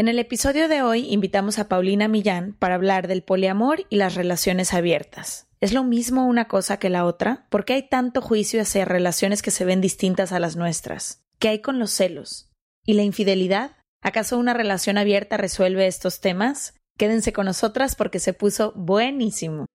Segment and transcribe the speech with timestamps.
[0.00, 4.14] En el episodio de hoy invitamos a Paulina Millán para hablar del poliamor y las
[4.14, 5.46] relaciones abiertas.
[5.60, 7.46] ¿Es lo mismo una cosa que la otra?
[7.50, 11.22] ¿Por qué hay tanto juicio hacia relaciones que se ven distintas a las nuestras?
[11.38, 12.50] ¿Qué hay con los celos?
[12.86, 13.72] ¿Y la infidelidad?
[14.00, 16.72] ¿Acaso una relación abierta resuelve estos temas?
[16.96, 19.66] Quédense con nosotras porque se puso buenísimo.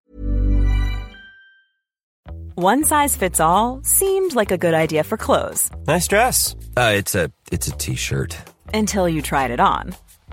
[2.55, 5.69] One size fits all seemed like a good idea for clothes.
[5.85, 6.55] Nice dress.
[6.75, 8.35] Uh, it's a it's a t-shirt.
[8.73, 9.93] Until you tried it on.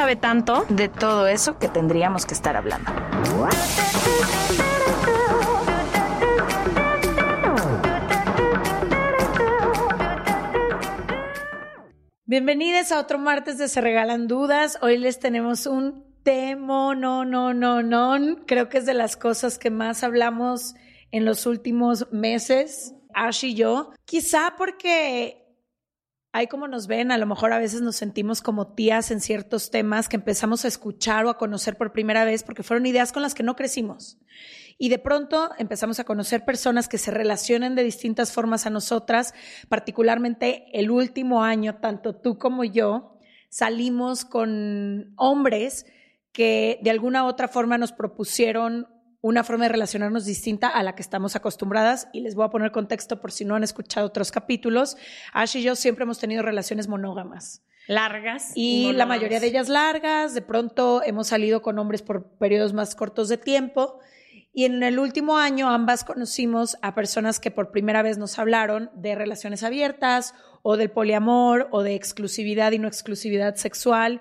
[0.00, 0.64] sabe tanto.
[0.70, 2.90] de todo eso que tendríamos que estar hablando.
[12.24, 14.78] Bienvenidos a otro martes de Se Regalan Dudas.
[14.80, 18.16] Hoy les tenemos un temo, no, no, no, no.
[18.46, 20.76] Creo que es de las cosas que más hablamos
[21.10, 23.90] en los últimos meses, Ash y yo.
[24.06, 25.39] Quizá porque
[26.32, 29.70] Ahí como nos ven, a lo mejor a veces nos sentimos como tías en ciertos
[29.70, 33.22] temas que empezamos a escuchar o a conocer por primera vez porque fueron ideas con
[33.22, 34.16] las que no crecimos.
[34.78, 39.34] Y de pronto empezamos a conocer personas que se relacionan de distintas formas a nosotras,
[39.68, 43.18] particularmente el último año, tanto tú como yo,
[43.48, 45.84] salimos con hombres
[46.30, 48.86] que de alguna u otra forma nos propusieron
[49.22, 52.08] una forma de relacionarnos distinta a la que estamos acostumbradas.
[52.12, 54.96] Y les voy a poner contexto por si no han escuchado otros capítulos.
[55.32, 57.62] Ash y yo siempre hemos tenido relaciones monógamas.
[57.86, 58.52] Largas.
[58.54, 60.34] Y la mayoría de ellas largas.
[60.34, 63.98] De pronto hemos salido con hombres por periodos más cortos de tiempo.
[64.52, 68.90] Y en el último año ambas conocimos a personas que por primera vez nos hablaron
[68.94, 74.20] de relaciones abiertas o del poliamor o de exclusividad y no exclusividad sexual.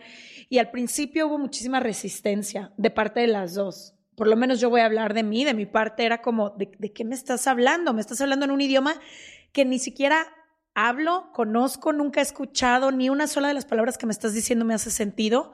[0.49, 3.95] Y al principio hubo muchísima resistencia de parte de las dos.
[4.19, 6.91] Por lo menos yo voy a hablar de mí, de mi parte era como, ¿de,
[6.91, 7.94] qué me estás hablando?
[7.94, 8.96] Me estás hablando en un idioma
[9.53, 10.28] que ni siquiera
[10.75, 14.66] hablo, conozco, nunca he escuchado, ni una sola de las palabras que me estás diciendo
[14.66, 15.53] me hace sentido.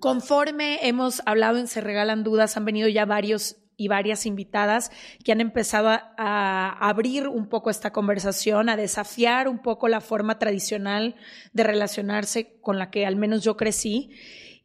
[0.00, 4.90] Conforme hemos hablado en Se Regalan Dudas, han venido ya varios y varias invitadas
[5.24, 10.00] que han empezado a, a, abrir un poco esta conversación, a desafiar un poco la
[10.00, 11.14] forma tradicional
[11.52, 14.10] de relacionarse con la que al menos yo crecí.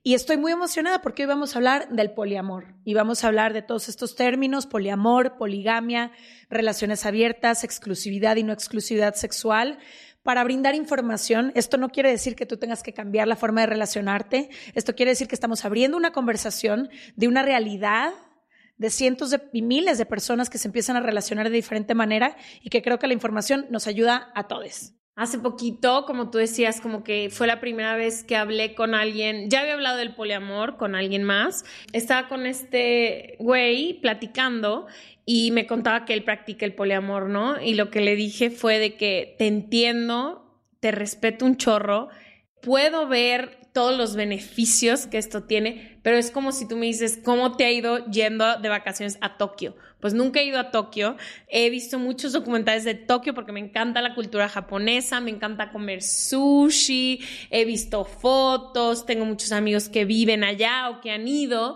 [0.03, 3.53] Y estoy muy emocionada porque hoy vamos a hablar del poliamor y vamos a hablar
[3.53, 6.11] de todos estos términos, poliamor, poligamia,
[6.49, 9.77] relaciones abiertas, exclusividad y no exclusividad sexual,
[10.23, 11.51] para brindar información.
[11.53, 15.11] Esto no quiere decir que tú tengas que cambiar la forma de relacionarte, esto quiere
[15.11, 18.11] decir que estamos abriendo una conversación de una realidad
[18.77, 22.35] de cientos de, y miles de personas que se empiezan a relacionar de diferente manera
[22.63, 24.95] y que creo que la información nos ayuda a todos.
[25.15, 29.49] Hace poquito, como tú decías, como que fue la primera vez que hablé con alguien,
[29.49, 34.87] ya había hablado del poliamor con alguien más, estaba con este güey platicando
[35.25, 37.61] y me contaba que él practica el poliamor, ¿no?
[37.61, 42.07] Y lo que le dije fue de que te entiendo, te respeto un chorro,
[42.61, 47.19] puedo ver todos los beneficios que esto tiene, pero es como si tú me dices,
[47.23, 49.75] ¿cómo te ha ido yendo de vacaciones a Tokio?
[50.01, 51.15] Pues nunca he ido a Tokio,
[51.47, 56.01] he visto muchos documentales de Tokio porque me encanta la cultura japonesa, me encanta comer
[56.01, 57.21] sushi,
[57.51, 61.75] he visto fotos, tengo muchos amigos que viven allá o que han ido,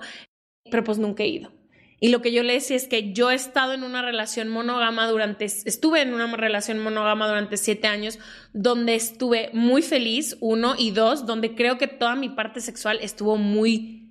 [0.69, 1.51] pero pues nunca he ido.
[1.99, 5.07] Y lo que yo le decía es que yo he estado en una relación monógama
[5.07, 8.19] durante, estuve en una relación monógama durante siete años,
[8.53, 13.37] donde estuve muy feliz, uno, y dos, donde creo que toda mi parte sexual estuvo
[13.37, 14.04] muy,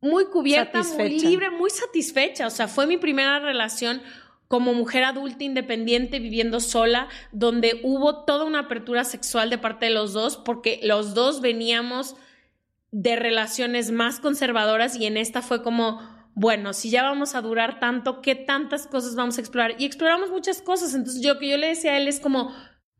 [0.00, 2.46] muy cubierta, muy libre, muy satisfecha.
[2.46, 4.02] O sea, fue mi primera relación
[4.48, 9.92] como mujer adulta independiente viviendo sola, donde hubo toda una apertura sexual de parte de
[9.92, 12.16] los dos, porque los dos veníamos
[12.90, 16.00] de relaciones más conservadoras y en esta fue como
[16.34, 19.74] bueno, si ya vamos a durar tanto, ¿qué tantas cosas vamos a explorar?
[19.78, 20.94] Y exploramos muchas cosas.
[20.94, 22.54] Entonces, yo que yo le decía a él es como,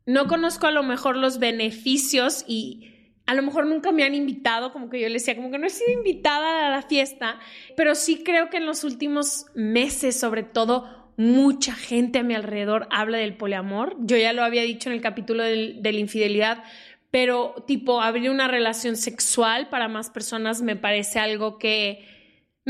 [0.05, 3.00] no conozco a lo mejor los beneficios y
[3.31, 5.65] a lo mejor nunca me han invitado, como que yo le decía, como que no
[5.65, 7.39] he sido invitada a la fiesta,
[7.77, 12.89] pero sí creo que en los últimos meses, sobre todo, mucha gente a mi alrededor
[12.91, 13.95] habla del poliamor.
[14.01, 16.61] Yo ya lo había dicho en el capítulo de la infidelidad,
[17.09, 22.05] pero tipo, abrir una relación sexual para más personas me parece algo que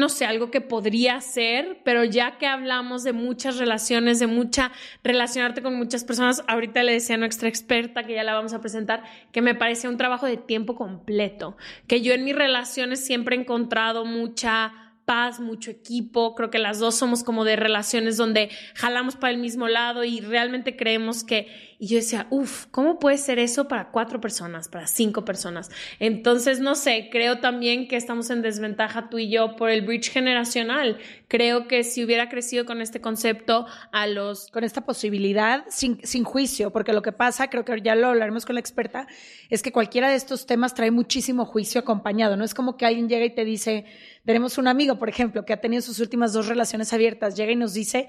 [0.01, 4.71] no sé, algo que podría ser, pero ya que hablamos de muchas relaciones, de mucha
[5.03, 8.61] relacionarte con muchas personas, ahorita le decía a nuestra experta que ya la vamos a
[8.61, 11.55] presentar, que me parecía un trabajo de tiempo completo,
[11.85, 16.79] que yo en mis relaciones siempre he encontrado mucha paz, mucho equipo, creo que las
[16.79, 21.47] dos somos como de relaciones donde jalamos para el mismo lado y realmente creemos que
[21.81, 25.71] y yo decía, uff, ¿cómo puede ser eso para cuatro personas, para cinco personas?
[25.97, 30.11] Entonces, no sé, creo también que estamos en desventaja tú y yo por el bridge
[30.11, 30.99] generacional.
[31.27, 34.51] Creo que si hubiera crecido con este concepto a los...
[34.51, 38.45] Con esta posibilidad, sin, sin juicio, porque lo que pasa, creo que ya lo hablaremos
[38.45, 39.07] con la experta,
[39.49, 42.37] es que cualquiera de estos temas trae muchísimo juicio acompañado.
[42.37, 43.85] No es como que alguien llega y te dice,
[44.25, 47.55] tenemos un amigo, por ejemplo, que ha tenido sus últimas dos relaciones abiertas, llega y
[47.55, 48.07] nos dice,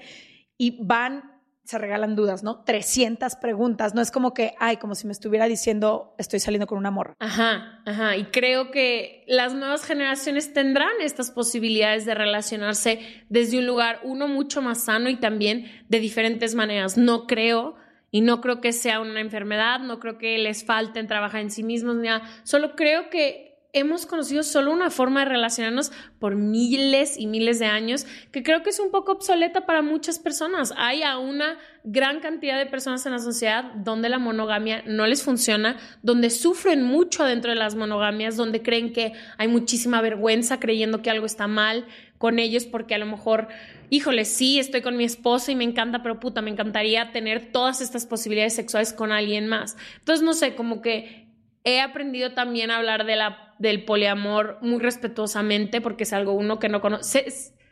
[0.57, 1.33] y van
[1.63, 2.63] se regalan dudas, ¿no?
[2.63, 6.77] 300 preguntas, no es como que, ay, como si me estuviera diciendo, estoy saliendo con
[6.77, 7.15] una morra.
[7.19, 12.99] Ajá, ajá, y creo que las nuevas generaciones tendrán estas posibilidades de relacionarse
[13.29, 16.97] desde un lugar, uno, mucho más sano y también de diferentes maneras.
[16.97, 17.75] No creo,
[18.11, 21.63] y no creo que sea una enfermedad, no creo que les falten trabajar en sí
[21.63, 27.17] mismos, ni nada, solo creo que hemos conocido solo una forma de relacionarnos por miles
[27.17, 30.73] y miles de años que creo que es un poco obsoleta para muchas personas.
[30.77, 35.23] Hay a una gran cantidad de personas en la sociedad donde la monogamia no les
[35.23, 41.01] funciona, donde sufren mucho dentro de las monogamias, donde creen que hay muchísima vergüenza creyendo
[41.01, 41.87] que algo está mal
[42.19, 43.47] con ellos porque a lo mejor,
[43.89, 47.81] híjole, sí, estoy con mi esposa y me encanta, pero puta, me encantaría tener todas
[47.81, 49.75] estas posibilidades sexuales con alguien más.
[49.97, 51.27] Entonces, no sé, como que
[51.63, 56.59] he aprendido también a hablar de la del poliamor muy respetuosamente porque es algo uno
[56.59, 57.25] que no conoce.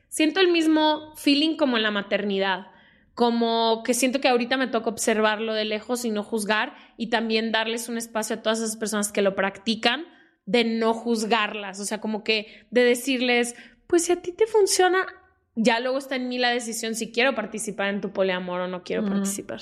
[0.08, 2.68] Siento el mismo feeling como en la maternidad,
[3.14, 7.52] como que siento que ahorita me toca observarlo de lejos y no juzgar y también
[7.52, 10.06] darles un espacio a todas esas personas que lo practican
[10.46, 13.56] de no juzgarlas, o sea, como que de decirles,
[13.88, 15.06] pues si a ti te funciona,
[15.56, 18.84] ya luego está en mí la decisión si quiero participar en tu poliamor o no
[18.84, 19.62] quiero participar.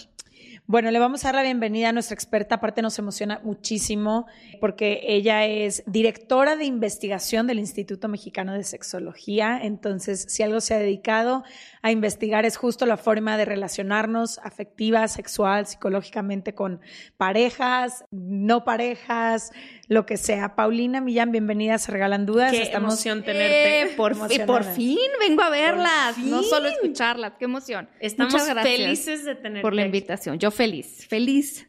[0.72, 2.54] Bueno, le vamos a dar la bienvenida a nuestra experta.
[2.54, 4.28] Aparte nos emociona muchísimo
[4.62, 9.60] porque ella es directora de investigación del Instituto Mexicano de Sexología.
[9.64, 11.44] Entonces, si algo se ha dedicado
[11.82, 16.82] a investigar es justo la forma de relacionarnos afectiva, sexual, psicológicamente con
[17.18, 19.52] parejas, no parejas,
[19.90, 20.56] lo que sea.
[20.56, 22.52] Paulina Millán, bienvenida Se Regalan Dudas.
[22.52, 23.82] Qué emoción tenerte.
[23.82, 24.16] Eh, por,
[24.46, 27.34] por, fin vengo a verlas, no solo escucharlas.
[27.38, 27.90] Qué emoción.
[28.00, 29.62] Estamos felices de tenerte.
[29.62, 30.38] Por la invitación.
[30.38, 31.68] Yo feliz, feliz.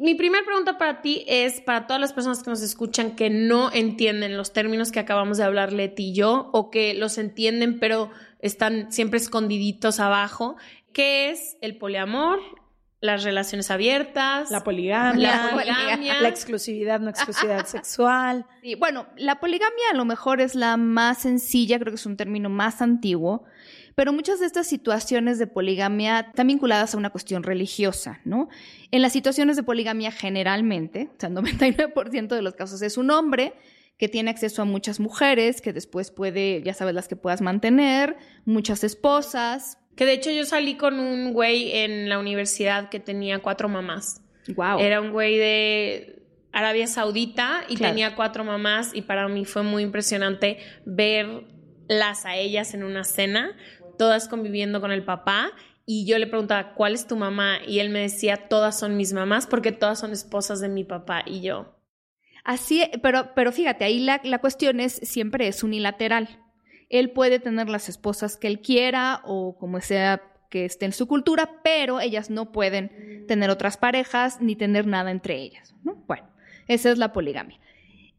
[0.00, 3.70] mi primera pregunta para ti es para todas las personas que nos escuchan que no
[3.72, 8.10] entienden los términos que acabamos de hablar Leti y yo, o que los entienden pero
[8.38, 10.56] están siempre escondiditos abajo.
[10.92, 12.38] ¿Qué es el poliamor?
[13.00, 15.52] Las relaciones abiertas, la poligamia,
[16.20, 18.44] la, exclusividad, no exclusividad sexual.
[18.60, 22.16] Sí, bueno, la poligamia a lo mejor es la más sencilla, creo que es un
[22.16, 23.44] término más antiguo,
[23.94, 28.48] pero muchas de estas situaciones de poligamia están vinculadas a una cuestión religiosa, ¿no?
[28.90, 33.10] En las situaciones de poligamia generalmente, o sea, el 99% de los casos es un
[33.10, 33.54] hombre
[33.98, 38.16] que tiene acceso a muchas mujeres, que después puede, ya sabes, las que puedas mantener,
[38.44, 39.78] muchas esposas.
[39.98, 44.22] Que de hecho yo salí con un güey en la universidad que tenía cuatro mamás.
[44.54, 44.78] Wow.
[44.78, 49.82] Era un güey de Arabia Saudita y tenía cuatro mamás y para mí fue muy
[49.82, 53.56] impresionante verlas a ellas en una cena,
[53.98, 55.50] todas conviviendo con el papá
[55.84, 57.58] y yo le preguntaba, ¿cuál es tu mamá?
[57.66, 61.24] Y él me decía, todas son mis mamás porque todas son esposas de mi papá
[61.26, 61.74] y yo.
[62.44, 66.47] Así, pero, pero fíjate, ahí la, la cuestión es, siempre es unilateral.
[66.88, 71.06] Él puede tener las esposas que él quiera o como sea que esté en su
[71.06, 75.74] cultura, pero ellas no pueden tener otras parejas ni tener nada entre ellas.
[75.84, 75.94] ¿no?
[76.06, 76.26] Bueno,
[76.66, 77.58] esa es la poligamia.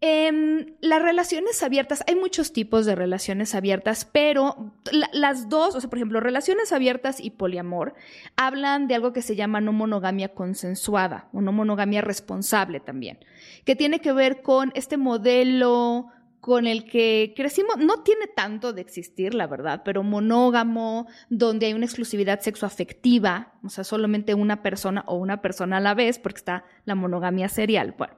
[0.01, 4.71] Em, las relaciones abiertas, hay muchos tipos de relaciones abiertas, pero
[5.11, 7.95] las dos, o sea, por ejemplo, relaciones abiertas y poliamor,
[8.37, 13.19] hablan de algo que se llama no monogamia consensuada o no monogamia responsable también,
[13.65, 16.07] que tiene que ver con este modelo
[16.39, 21.73] con el que crecimos, no tiene tanto de existir, la verdad, pero monógamo, donde hay
[21.73, 26.37] una exclusividad sexoafectiva, o sea, solamente una persona o una persona a la vez, porque
[26.37, 27.93] está la monogamia serial.
[27.97, 28.13] Bueno,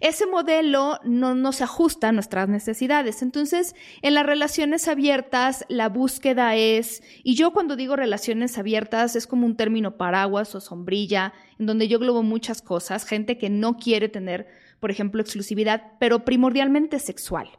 [0.00, 3.20] ese modelo no nos ajusta a nuestras necesidades.
[3.20, 9.26] Entonces, en las relaciones abiertas, la búsqueda es, y yo cuando digo relaciones abiertas, es
[9.26, 13.76] como un término paraguas o sombrilla, en donde yo globo muchas cosas, gente que no
[13.76, 14.46] quiere tener,
[14.80, 17.50] por ejemplo, exclusividad, pero primordialmente sexual.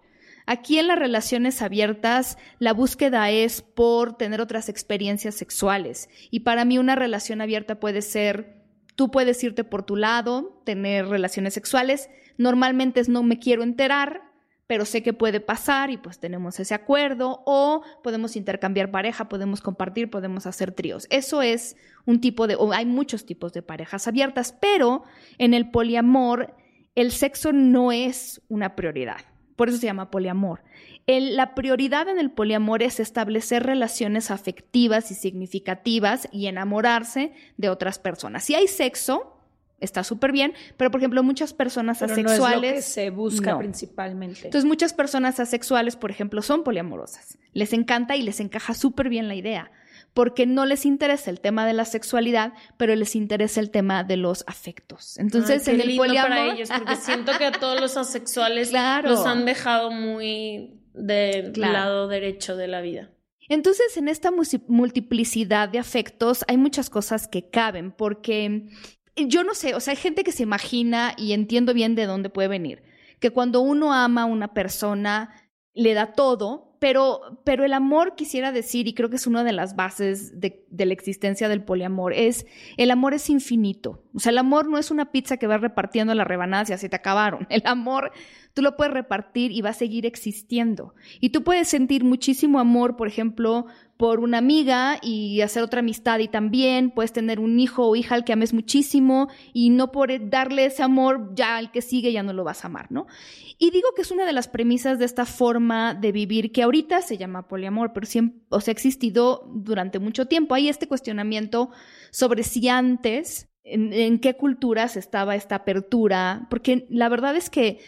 [0.50, 6.08] Aquí en las relaciones abiertas, la búsqueda es por tener otras experiencias sexuales.
[6.32, 8.64] Y para mí una relación abierta puede ser,
[8.96, 12.10] tú puedes irte por tu lado, tener relaciones sexuales.
[12.38, 14.22] Normalmente es no me quiero enterar,
[14.68, 19.60] pero sé que puede pasar y pues tenemos ese acuerdo o podemos intercambiar pareja, podemos
[19.60, 21.08] compartir, podemos hacer tríos.
[21.10, 21.76] Eso es
[22.06, 25.04] un tipo de, o hay muchos tipos de parejas abiertas, pero
[25.40, 26.56] en el poliamor
[26.96, 29.26] el sexo no es una prioridad.
[29.58, 30.62] Por eso se llama poliamor.
[31.08, 38.00] la prioridad en el poliamor es establecer relaciones afectivas y significativas y enamorarse de otras
[38.00, 38.46] personas.
[38.46, 39.38] Si hay sexo,
[39.82, 42.40] está súper bien, pero por ejemplo muchas personas asexuales...
[42.40, 44.46] No es lo que se busca principalmente.
[44.46, 47.38] Entonces muchas personas asexuales, por ejemplo, son poliamorosas.
[47.52, 49.72] Les encanta y les encaja súper bien la idea
[50.18, 54.18] porque no les interesa el tema de la sexualidad, pero les interesa el tema de
[54.18, 55.16] los afectos.
[55.20, 56.30] Entonces, en el poliamor...
[56.32, 58.72] para ellos, porque siento que a todos los asexuales
[59.04, 63.12] los han dejado muy del lado derecho de la vida.
[63.48, 64.32] Entonces, en esta
[64.66, 68.70] multiplicidad de afectos hay muchas cosas que caben, porque
[69.16, 72.32] yo no sé, o sea, hay gente que se imagina y entiendo bien de dónde
[72.32, 72.82] puede venir,
[73.20, 75.30] que cuando uno ama a una persona,
[75.76, 79.52] le da todo, pero, pero el amor quisiera decir, y creo que es una de
[79.52, 82.46] las bases de, la existencia del poliamor, es
[82.78, 84.04] el amor es infinito.
[84.14, 86.90] O sea, el amor no es una pizza que vas repartiendo las rebanadas y así
[86.90, 87.48] te acabaron.
[87.50, 88.12] El amor
[88.54, 90.94] tú lo puedes repartir y va a seguir existiendo.
[91.20, 96.20] Y tú puedes sentir muchísimo amor, por ejemplo, por una amiga y hacer otra amistad
[96.20, 100.30] y también puedes tener un hijo o hija al que ames muchísimo y no por
[100.30, 103.08] darle ese amor ya al que sigue ya no lo vas a amar, ¿no?
[103.58, 107.02] Y digo que es una de las premisas de esta forma de vivir que ahorita
[107.02, 110.54] se llama poliamor, pero siempre, o sea, ha existido durante mucho tiempo.
[110.54, 111.72] Hay este cuestionamiento
[112.12, 117.80] sobre si antes, en, en qué culturas estaba esta apertura, porque la verdad es que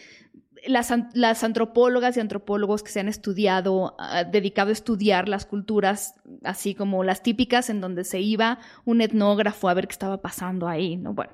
[0.66, 6.14] las, antropólogas y antropólogos que se han estudiado, ah, dedicado a estudiar las culturas,
[6.44, 10.68] así como las típicas en donde se iba un etnógrafo a ver qué estaba pasando
[10.68, 11.14] ahí, ¿no?
[11.14, 11.32] Bueno,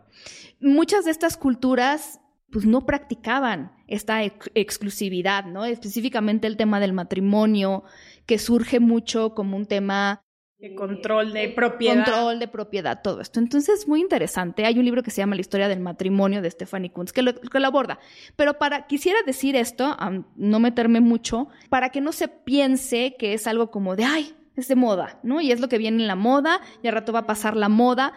[0.60, 5.64] muchas de estas culturas pues no practicaban esta exclusividad, ¿no?
[5.64, 7.84] Específicamente el tema del matrimonio,
[8.24, 10.22] que surge mucho como un tema
[10.58, 12.04] de control de propiedad.
[12.04, 13.40] Control de propiedad, todo esto.
[13.40, 14.64] Entonces, es muy interesante.
[14.64, 17.34] Hay un libro que se llama La historia del matrimonio de Stephanie Kunz que lo,
[17.34, 17.98] que lo aborda.
[18.36, 19.96] Pero para, quisiera decir esto,
[20.36, 24.68] no meterme mucho, para que no se piense que es algo como de, ay, es
[24.68, 25.40] de moda, ¿no?
[25.40, 27.68] Y es lo que viene en la moda, y al rato va a pasar la
[27.68, 28.14] moda.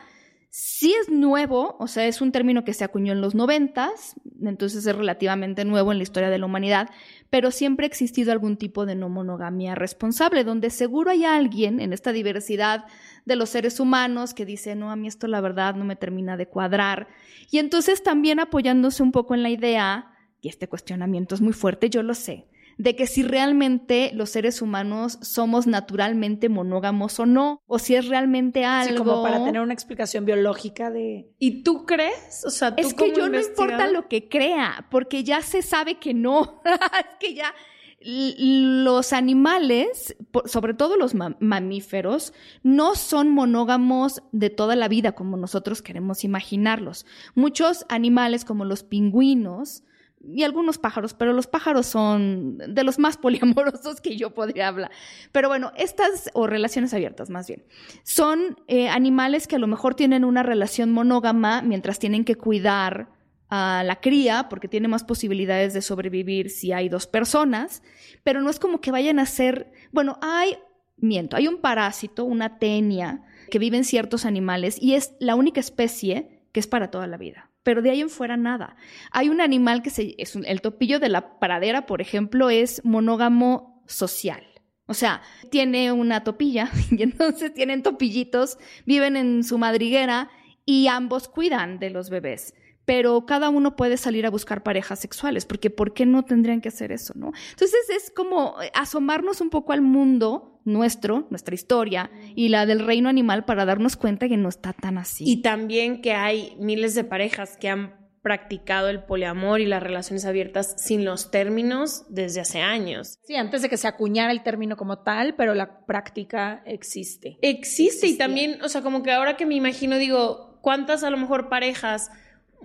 [0.49, 4.83] Sí es nuevo, o sea, es un término que se acuñó en los noventas, entonces
[4.85, 6.89] es relativamente nuevo en la historia de la humanidad,
[7.29, 11.93] pero siempre ha existido algún tipo de no monogamia responsable, donde seguro hay alguien en
[11.93, 12.85] esta diversidad
[13.25, 16.37] de los seres humanos que dice, no, a mí esto la verdad no me termina
[16.37, 17.07] de cuadrar.
[17.51, 21.89] Y entonces también apoyándose un poco en la idea, y este cuestionamiento es muy fuerte,
[21.89, 22.47] yo lo sé,
[22.79, 28.07] de que si realmente los seres humanos somos naturalmente monógamos o no, o si es
[28.07, 28.91] realmente algo.
[28.91, 31.29] Sí, como para tener una explicación biológica de.
[31.39, 32.45] ¿Y tú crees?
[32.45, 35.95] O sea, ¿tú es que yo no importa lo que crea, porque ya se sabe
[35.95, 36.61] que no.
[36.65, 37.53] es que ya
[38.01, 42.31] los animales, sobre todo los mamíferos,
[42.63, 47.05] no son monógamos de toda la vida como nosotros queremos imaginarlos.
[47.35, 49.83] Muchos animales como los pingüinos
[50.21, 54.91] y algunos pájaros, pero los pájaros son de los más poliamorosos que yo podría hablar.
[55.31, 57.63] Pero bueno, estas, o relaciones abiertas más bien,
[58.03, 63.09] son eh, animales que a lo mejor tienen una relación monógama mientras tienen que cuidar
[63.49, 67.81] a la cría, porque tiene más posibilidades de sobrevivir si hay dos personas,
[68.23, 70.57] pero no es como que vayan a ser, bueno, hay,
[70.97, 75.59] miento, hay un parásito, una tenia, que vive en ciertos animales y es la única
[75.59, 78.75] especie que es para toda la vida pero de ahí en fuera nada.
[79.11, 83.83] Hay un animal que se, es el topillo de la pradera, por ejemplo, es monógamo
[83.85, 84.43] social.
[84.87, 85.21] O sea,
[85.51, 88.57] tiene una topilla y entonces tienen topillitos,
[88.87, 90.31] viven en su madriguera
[90.65, 95.45] y ambos cuidan de los bebés pero cada uno puede salir a buscar parejas sexuales,
[95.45, 97.33] porque ¿por qué no tendrían que hacer eso, no?
[97.51, 103.09] Entonces es como asomarnos un poco al mundo nuestro, nuestra historia y la del reino
[103.09, 105.23] animal para darnos cuenta que no está tan así.
[105.27, 110.25] Y también que hay miles de parejas que han practicado el poliamor y las relaciones
[110.25, 113.17] abiertas sin los términos desde hace años.
[113.23, 117.37] Sí, antes de que se acuñara el término como tal, pero la práctica existe.
[117.41, 121.17] Existe y también, o sea, como que ahora que me imagino, digo, ¿cuántas a lo
[121.17, 122.11] mejor parejas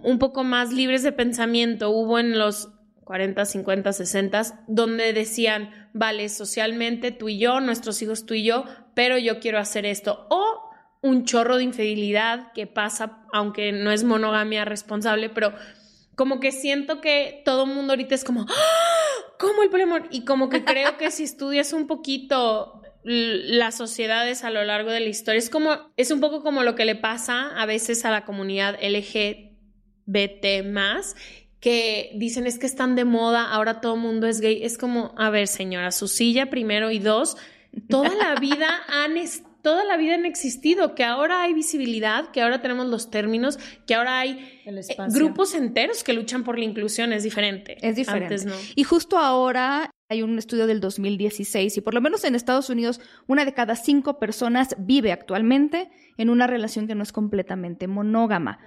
[0.02, 2.70] un poco más libres de pensamiento hubo en los
[3.04, 8.64] 40, 50, 60, donde decían, vale, socialmente tú y yo, nuestros hijos tú y yo,
[8.94, 10.26] pero yo quiero hacer esto?
[10.28, 10.70] O
[11.00, 15.54] un chorro de infidelidad que pasa, aunque no es monogamia responsable, pero
[16.16, 19.34] como que siento que todo el mundo ahorita es como, ¡Ah!
[19.38, 20.08] ¿cómo el poliamor?
[20.10, 25.00] Y como que creo que si estudias un poquito las sociedades a lo largo de
[25.00, 28.10] la historia, es como, es un poco como lo que le pasa a veces a
[28.10, 31.14] la comunidad LGBT más,
[31.64, 34.62] que dicen es que están de moda, ahora todo el mundo es gay.
[34.62, 37.38] Es como, a ver, señora, su silla primero y dos,
[37.88, 39.16] toda la vida han
[39.62, 43.94] toda la vida han existido, que ahora hay visibilidad, que ahora tenemos los términos, que
[43.94, 47.78] ahora hay eh, grupos enteros que luchan por la inclusión, es diferente.
[47.80, 48.36] Es diferente.
[48.74, 53.00] Y justo ahora hay un estudio del 2016 y por lo menos en Estados Unidos
[53.26, 58.58] una de cada cinco personas vive actualmente en una relación que no es completamente monógama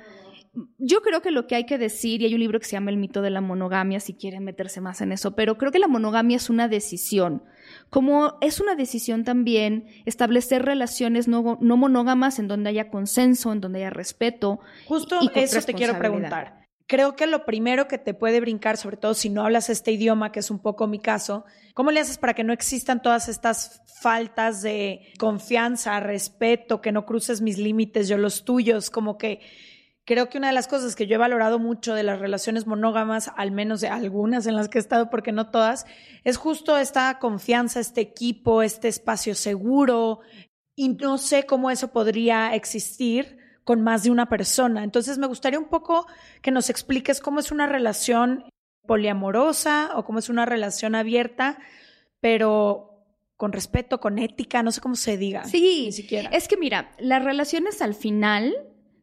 [0.77, 2.91] yo creo que lo que hay que decir, y hay un libro que se llama
[2.91, 5.87] El mito de la monogamia, si quieren meterse más en eso, pero creo que la
[5.87, 7.43] monogamia es una decisión.
[7.89, 13.79] Como es una decisión también establecer relaciones no, monógamas en donde haya consenso, en donde
[13.79, 14.59] haya respeto.
[14.87, 16.65] Justo eso te quiero preguntar.
[16.87, 20.31] Creo que lo primero que te puede brincar, sobre todo si no hablas este idioma,
[20.31, 23.81] que es un poco mi caso, ¿cómo le haces para que no existan todas estas
[24.01, 29.41] faltas de confianza, respeto, que no cruces mis límites, yo los tuyos, como que
[30.07, 33.29] creo que una de las cosas que yo he valorado mucho de las relaciones monógamas,
[33.35, 35.85] al menos de algunas en las que he estado, porque no todas,
[36.23, 40.21] es justo esta confianza, este equipo, este espacio seguro.
[40.77, 44.85] Y no sé cómo eso podría existir con más de una persona.
[44.85, 46.07] Entonces me gustaría un poco
[46.41, 48.45] que nos expliques cómo es una relación
[48.85, 51.59] poliamorosa o cómo es una relación abierta,
[52.21, 53.03] pero
[53.35, 55.43] con respeto, con ética, no sé cómo se diga.
[55.43, 56.29] Sí, ni siquiera.
[56.29, 58.55] Es que mira, las relaciones al final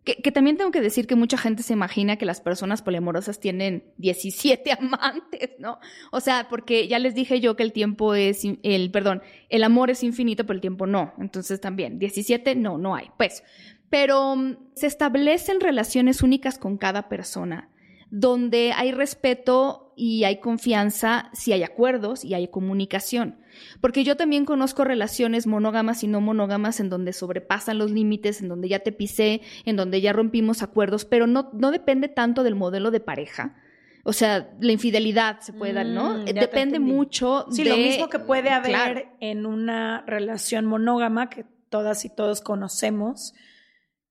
[0.04, 3.84] que, también tengo que decir que mucha gente se imagina que las personas poliamorosas tienen
[3.96, 5.78] 17 amantes, ¿no?
[6.12, 9.90] O sea, porque ya les dije yo que el tiempo es, el, perdón, el amor
[9.90, 11.14] es infinito, pero el tiempo no.
[11.18, 13.10] Entonces también, 17 no, no hay.
[13.16, 13.42] Pues,
[13.88, 17.70] pero mm, se establecen relaciones únicas con cada persona
[18.10, 23.38] donde hay respeto y hay confianza si hay acuerdos y hay comunicación.
[23.80, 28.48] Porque yo también conozco relaciones monógamas y no monógamas en donde sobrepasan los límites, en
[28.48, 32.54] donde ya te pisé, en donde ya rompimos acuerdos, pero no, no depende tanto del
[32.54, 33.56] modelo de pareja.
[34.04, 36.18] O sea, la infidelidad se puede dar, ¿no?
[36.18, 42.04] Mm, depende mucho sí, lo mismo que puede haber en una relación monógama que todas
[42.04, 43.34] y todos conocemos,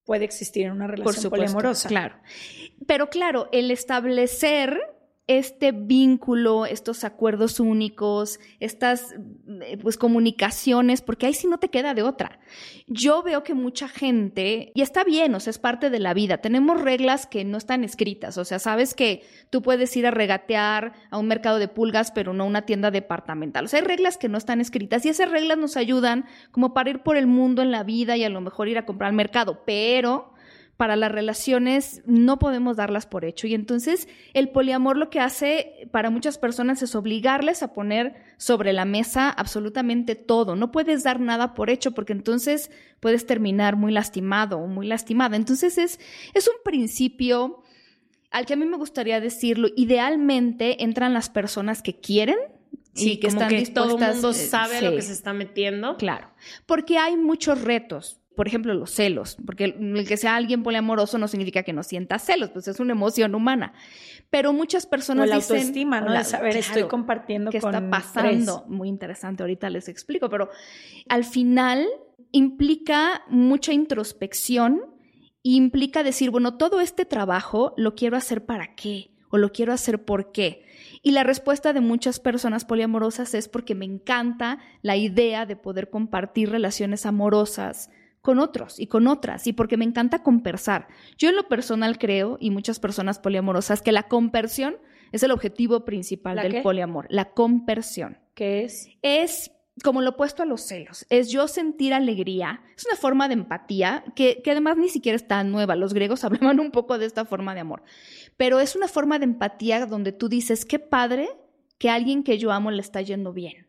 [0.05, 1.87] puede existir en una relación poliamorosa.
[1.87, 2.15] Claro.
[2.87, 4.79] Pero claro, el establecer
[5.27, 9.15] este vínculo, estos acuerdos únicos, estas
[9.61, 12.39] eh, pues comunicaciones, porque ahí sí no te queda de otra.
[12.87, 16.39] Yo veo que mucha gente, y está bien, o sea, es parte de la vida,
[16.39, 20.91] tenemos reglas que no están escritas, o sea, sabes que tú puedes ir a regatear
[21.09, 23.65] a un mercado de pulgas, pero no a una tienda departamental.
[23.65, 26.89] O sea, hay reglas que no están escritas y esas reglas nos ayudan como para
[26.89, 29.15] ir por el mundo en la vida y a lo mejor ir a comprar al
[29.15, 30.32] mercado, pero
[30.77, 33.47] para las relaciones no podemos darlas por hecho.
[33.47, 38.73] Y entonces el poliamor lo que hace para muchas personas es obligarles a poner sobre
[38.73, 40.55] la mesa absolutamente todo.
[40.55, 45.35] No puedes dar nada por hecho porque entonces puedes terminar muy lastimado o muy lastimada.
[45.35, 45.99] Entonces es,
[46.33, 47.61] es un principio
[48.31, 49.69] al que a mí me gustaría decirlo.
[49.75, 52.37] Idealmente entran las personas que quieren,
[52.95, 55.97] Sí, que están que todo el mundo sabe lo que se está metiendo.
[55.97, 56.29] Claro,
[56.67, 61.27] porque hay muchos retos por ejemplo, los celos, porque el que sea alguien poliamoroso no
[61.27, 63.73] significa que no sienta celos, pues es una emoción humana.
[64.29, 66.11] Pero muchas personas o la dicen, autoestima, ¿no?
[66.11, 68.65] de saber, estoy compartiendo qué está pasando.
[68.67, 70.49] Muy interesante, ahorita les explico, pero
[71.09, 71.85] al final
[72.31, 74.81] implica mucha introspección,
[75.43, 80.05] implica decir, bueno, todo este trabajo lo quiero hacer para qué o lo quiero hacer
[80.05, 80.63] por qué.
[81.01, 85.89] Y la respuesta de muchas personas poliamorosas es porque me encanta la idea de poder
[85.89, 87.89] compartir relaciones amorosas
[88.23, 90.87] con otros y con otras, y porque me encanta conversar.
[91.17, 94.77] Yo en lo personal creo, y muchas personas poliamorosas, que la conversión
[95.11, 98.17] es el objetivo principal del poliamor, la conversión.
[98.33, 98.87] ¿Qué es?
[99.01, 99.51] Es
[99.83, 102.61] como lo opuesto a los celos, es yo sentir alegría.
[102.77, 105.75] Es una forma de empatía que, que, además ni siquiera es tan nueva.
[105.75, 107.83] Los griegos hablaban un poco de esta forma de amor.
[108.37, 111.27] Pero es una forma de empatía donde tú dices, qué padre
[111.77, 113.67] que a alguien que yo amo le está yendo bien.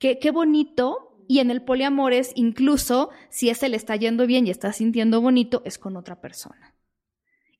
[0.00, 1.13] Qué, qué bonito.
[1.28, 5.20] Y en el poliamor es incluso si ese le está yendo bien y está sintiendo
[5.20, 6.73] bonito, es con otra persona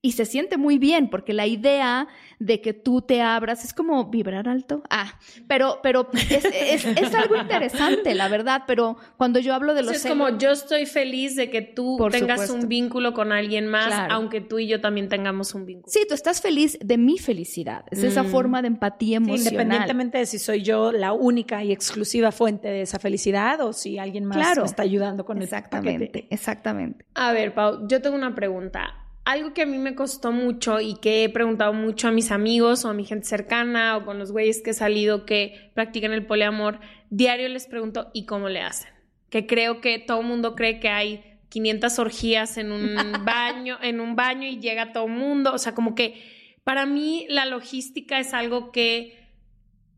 [0.04, 4.10] y se siente muy bien porque la idea de que tú te abras es como
[4.10, 4.82] vibrar alto.
[4.90, 9.96] Ah, pero, pero es, es, algo interesante, la verdad, pero cuando yo hablo de los...
[9.96, 14.42] es como yo estoy feliz de que tú tengas un vínculo con alguien más, aunque
[14.42, 15.90] tú y yo también tengamos un vínculo.
[15.90, 17.86] Sí, tú estás feliz de mi felicidad.
[17.90, 18.26] Es esa mm.
[18.26, 19.52] forma de empatía emocional.
[19.54, 23.98] independientemente de si soy yo la única y exclusiva fuente de esa felicidad o si
[23.98, 27.06] alguien más me está ayudando con exactamente, Exactamente.
[27.14, 30.96] A ver, Pau, yo tengo una pregunta algo que a mí me costó mucho y
[30.96, 34.32] que he preguntado mucho a mis amigos o a mi gente cercana o con los
[34.32, 36.78] güeyes que he salido que practican el poliamor,
[37.10, 38.90] diario les pregunto, ¿y cómo le hacen?
[39.30, 44.00] Que creo que todo el mundo cree que hay 500 orgías en un baño, en
[44.00, 46.22] un baño y llega todo el mundo, o sea, como que
[46.62, 49.23] para mí la logística es algo que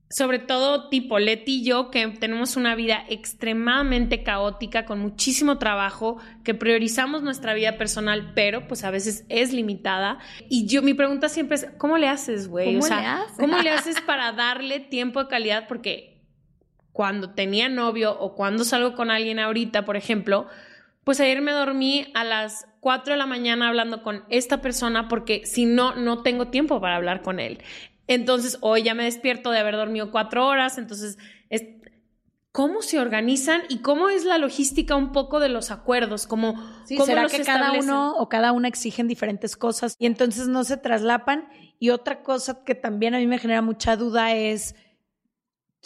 [0.08, 6.18] sobre todo tipo Leti y yo, que tenemos una vida extremadamente caótica, con muchísimo trabajo,
[6.44, 10.18] que priorizamos nuestra vida personal, pero pues a veces es limitada.
[10.48, 12.66] Y yo, mi pregunta siempre es, ¿cómo le haces, güey?
[12.66, 13.36] ¿Cómo o sea, le haces?
[13.38, 15.66] ¿cómo le haces para darle tiempo de calidad?
[15.66, 16.22] Porque
[16.92, 20.46] cuando tenía novio o cuando salgo con alguien ahorita, por ejemplo,
[21.02, 25.44] pues ayer me dormí a las 4 de la mañana hablando con esta persona porque
[25.46, 27.58] si no, no tengo tiempo para hablar con él.
[28.06, 31.18] Entonces, hoy ya me despierto de haber dormido cuatro horas, entonces,
[31.50, 31.64] es,
[32.52, 36.26] ¿cómo se organizan y cómo es la logística un poco de los acuerdos?
[36.26, 40.64] Como, sí, ¿Será que cada uno o cada una exigen diferentes cosas y entonces no
[40.64, 41.48] se traslapan?
[41.78, 44.74] Y otra cosa que también a mí me genera mucha duda es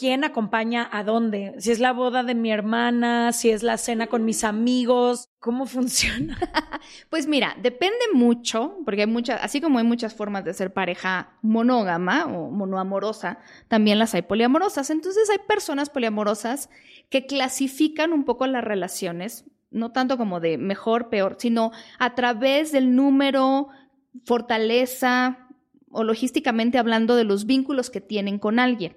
[0.01, 4.07] quién acompaña a dónde, si es la boda de mi hermana, si es la cena
[4.07, 6.39] con mis amigos, ¿cómo funciona?
[7.11, 11.37] pues mira, depende mucho, porque hay muchas, así como hay muchas formas de ser pareja
[11.43, 14.89] monógama o monoamorosa, también las hay poliamorosas.
[14.89, 16.71] Entonces hay personas poliamorosas
[17.11, 22.73] que clasifican un poco las relaciones, no tanto como de mejor, peor, sino a través
[22.73, 23.69] del número,
[24.25, 25.47] fortaleza
[25.91, 28.97] o logísticamente hablando de los vínculos que tienen con alguien.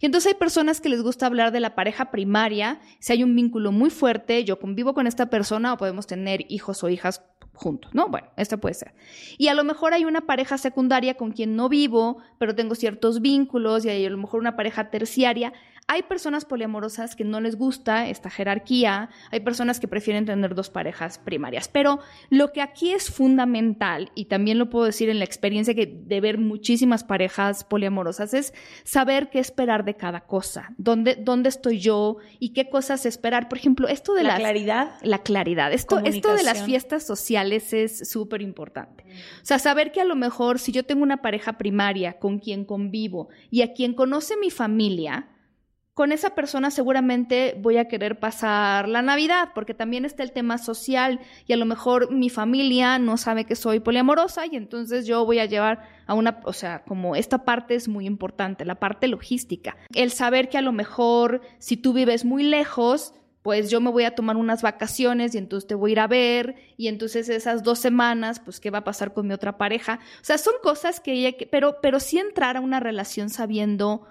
[0.00, 3.34] Y entonces hay personas que les gusta hablar de la pareja primaria, si hay un
[3.34, 7.22] vínculo muy fuerte, yo convivo con esta persona o podemos tener hijos o hijas
[7.54, 8.08] juntos, ¿no?
[8.08, 8.94] Bueno, esto puede ser.
[9.36, 13.20] Y a lo mejor hay una pareja secundaria con quien no vivo, pero tengo ciertos
[13.20, 15.52] vínculos y hay a lo mejor una pareja terciaria.
[15.90, 20.68] Hay personas poliamorosas que no les gusta esta jerarquía, hay personas que prefieren tener dos
[20.68, 25.24] parejas primarias, pero lo que aquí es fundamental, y también lo puedo decir en la
[25.24, 28.52] experiencia que de ver muchísimas parejas poliamorosas, es
[28.84, 33.48] saber qué esperar de cada cosa, dónde, dónde estoy yo y qué cosas esperar.
[33.48, 34.90] Por ejemplo, esto de la claridad.
[35.00, 35.72] La claridad.
[35.72, 39.04] Esto, esto de las fiestas sociales es súper importante.
[39.42, 42.66] O sea, saber que a lo mejor si yo tengo una pareja primaria con quien
[42.66, 45.28] convivo y a quien conoce mi familia,
[45.98, 50.56] con esa persona seguramente voy a querer pasar la Navidad, porque también está el tema
[50.56, 55.24] social y a lo mejor mi familia no sabe que soy poliamorosa y entonces yo
[55.24, 59.08] voy a llevar a una, o sea, como esta parte es muy importante, la parte
[59.08, 59.76] logística.
[59.92, 64.04] El saber que a lo mejor si tú vives muy lejos, pues yo me voy
[64.04, 67.64] a tomar unas vacaciones y entonces te voy a ir a ver y entonces esas
[67.64, 69.98] dos semanas, pues qué va a pasar con mi otra pareja.
[70.22, 74.06] O sea, son cosas que pero, pero sí entrar a una relación sabiendo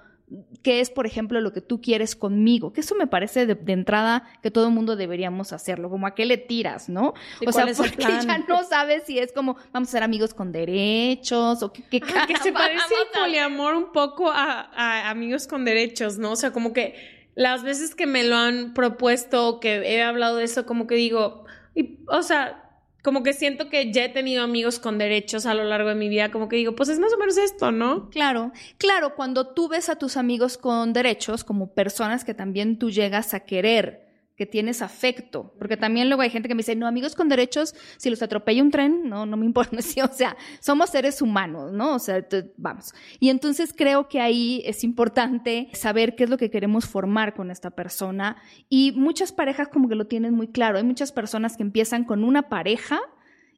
[0.62, 4.24] qué es, por ejemplo, lo que tú quieres conmigo, que eso me parece de, entrada
[4.42, 7.14] que todo el mundo deberíamos hacerlo, como a qué le tiras, ¿no?
[7.46, 11.64] O sea, porque ya no sabes si es como vamos a ser amigos con derechos
[11.64, 16.32] o qué, qué Que se parece el poliamor un poco a, amigos con derechos, ¿no?
[16.32, 16.96] O sea, como que
[17.36, 21.46] las veces que me lo han propuesto, que he hablado de eso, como que digo,
[21.74, 22.67] y, o sea,
[23.08, 26.10] como que siento que ya he tenido amigos con derechos a lo largo de mi
[26.10, 28.10] vida, como que digo, pues es más o menos esto, ¿no?
[28.10, 32.92] Claro, claro, cuando tú ves a tus amigos con derechos como personas que también tú
[32.92, 34.07] llegas a querer,
[34.38, 37.74] que tienes afecto, porque también luego hay gente que me dice, no, amigos con derechos,
[37.98, 41.74] si los atropella un tren, no, no me importa, sí, o sea, somos seres humanos,
[41.74, 41.96] ¿no?
[41.96, 42.24] O sea,
[42.56, 42.94] vamos.
[43.20, 47.50] Y entonces creo que ahí es importante saber qué es lo que queremos formar con
[47.50, 48.38] esta persona
[48.70, 52.24] y muchas parejas como que lo tienen muy claro, hay muchas personas que empiezan con
[52.24, 53.02] una pareja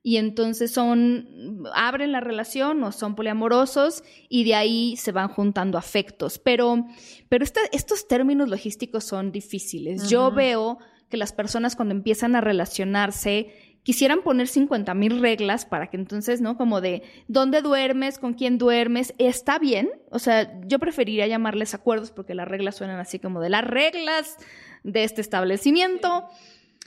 [0.02, 5.78] y entonces son, abren la relación o son poliamorosos y de ahí se van juntando
[5.78, 6.40] afectos.
[6.40, 6.86] Pero,
[7.28, 10.10] pero estos términos logísticos son difíciles.
[10.10, 10.78] Yo veo
[11.10, 16.42] que las personas cuando empiezan a relacionarse quisieran poner 50 mil reglas para que entonces,
[16.42, 16.58] ¿no?
[16.58, 19.90] Como de dónde duermes, con quién duermes, está bien.
[20.12, 24.38] O sea, yo preferiría llamarles acuerdos porque las reglas suenan así como de las reglas
[24.84, 26.28] de este establecimiento.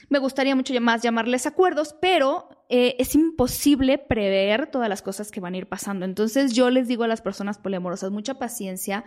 [0.09, 5.39] Me gustaría mucho más llamarles acuerdos, pero eh, es imposible prever todas las cosas que
[5.39, 6.05] van a ir pasando.
[6.05, 9.05] Entonces yo les digo a las personas poliamorosas, mucha paciencia,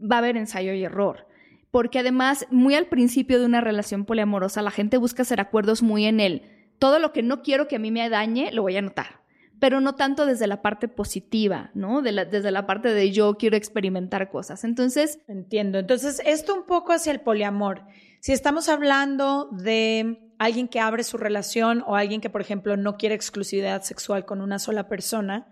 [0.00, 1.26] va a haber ensayo y error
[1.74, 6.04] porque además, muy al principio de una relación poliamorosa, la gente busca hacer acuerdos muy
[6.04, 6.42] en él.
[6.78, 9.22] Todo lo que no quiero que a mí me dañe, lo voy a notar.
[9.58, 12.00] Pero no tanto desde la parte positiva, ¿no?
[12.00, 14.62] desde la parte de yo quiero experimentar cosas.
[14.62, 15.18] Entonces.
[15.26, 15.80] Entiendo.
[15.80, 17.82] Entonces, esto un poco hacia el poliamor.
[18.24, 22.96] Si estamos hablando de alguien que abre su relación o alguien que, por ejemplo, no
[22.96, 25.46] quiere exclusividad sexual con una sola persona,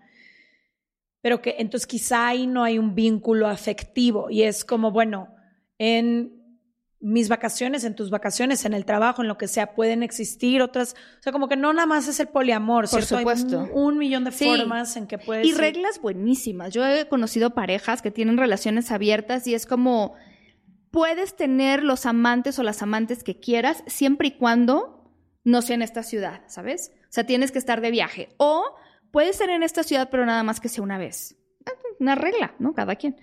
[1.21, 5.35] pero que entonces quizá ahí no hay un vínculo afectivo y es como, bueno,
[5.77, 6.33] en
[6.99, 10.95] mis vacaciones, en tus vacaciones, en el trabajo, en lo que sea, pueden existir otras,
[11.19, 13.61] o sea, como que no nada más es el poliamor, Por supuesto.
[13.65, 15.45] Hay un, millón de formas en que puedes...
[15.45, 16.73] Y reglas buenísimas.
[16.73, 20.15] Yo he conocido parejas que tienen relaciones abiertas y es como,
[20.93, 25.11] puedes tener los amantes o las amantes que quieras siempre y cuando
[25.43, 26.91] no sea en esta ciudad, ¿sabes?
[27.05, 28.29] O sea, tienes que estar de viaje.
[28.37, 28.75] O
[29.09, 31.35] puedes ser en esta ciudad, pero nada más que sea una vez.
[31.99, 32.75] Una regla, ¿no?
[32.75, 33.17] Cada quien.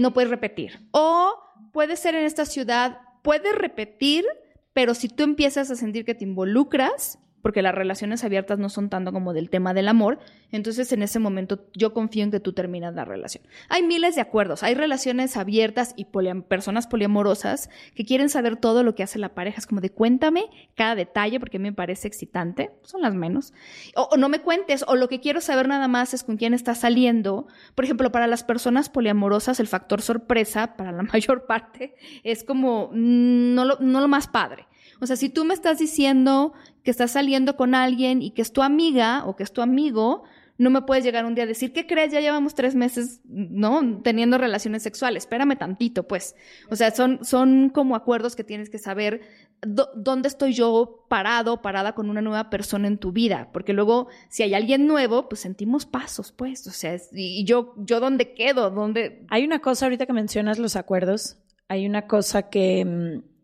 [0.00, 0.88] No puedes repetir.
[0.90, 1.32] O
[1.72, 4.24] puede ser en esta ciudad, puede repetir,
[4.72, 8.90] pero si tú empiezas a sentir que te involucras, porque las relaciones abiertas no son
[8.90, 10.18] tanto como del tema del amor,
[10.50, 13.44] entonces en ese momento yo confío en que tú terminas la relación.
[13.68, 16.06] Hay miles de acuerdos, hay relaciones abiertas y
[16.48, 20.46] personas poliamorosas que quieren saber todo lo que hace la pareja, es como de cuéntame
[20.74, 23.54] cada detalle porque me parece excitante, son las menos,
[23.94, 26.80] o, no me cuentes, o lo que quiero saber nada más es con quién estás
[26.80, 27.46] saliendo.
[27.76, 32.90] Por ejemplo, para las personas poliamorosas el factor sorpresa, para la mayor parte, es como
[32.92, 34.66] mm, no lo más padre.
[35.00, 38.52] O sea, si tú me estás diciendo que estás saliendo con alguien y que es
[38.52, 40.24] tu amiga o que es tu amigo,
[40.58, 42.12] no me puedes llegar un día a decir, ¿qué crees?
[42.12, 44.00] Ya llevamos tres meses, ¿no?
[44.02, 45.24] Teniendo relaciones sexuales.
[45.24, 46.34] Espérame tantito, pues.
[46.70, 49.20] O sea, son, son como acuerdos que tienes que saber
[49.62, 53.50] dónde estoy yo parado, parada con una nueva persona en tu vida.
[53.52, 56.66] Porque luego, si hay alguien nuevo, pues sentimos pasos, pues.
[56.66, 59.26] O sea, y yo, yo dónde quedo, dónde...
[59.28, 61.36] Hay una cosa ahorita que mencionas los acuerdos.
[61.68, 63.35] Hay una cosa que mm,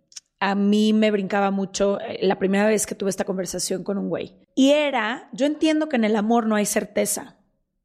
[0.43, 4.09] a mí me brincaba mucho eh, la primera vez que tuve esta conversación con un
[4.09, 4.35] güey.
[4.57, 7.37] Y era, yo entiendo que en el amor no hay certeza,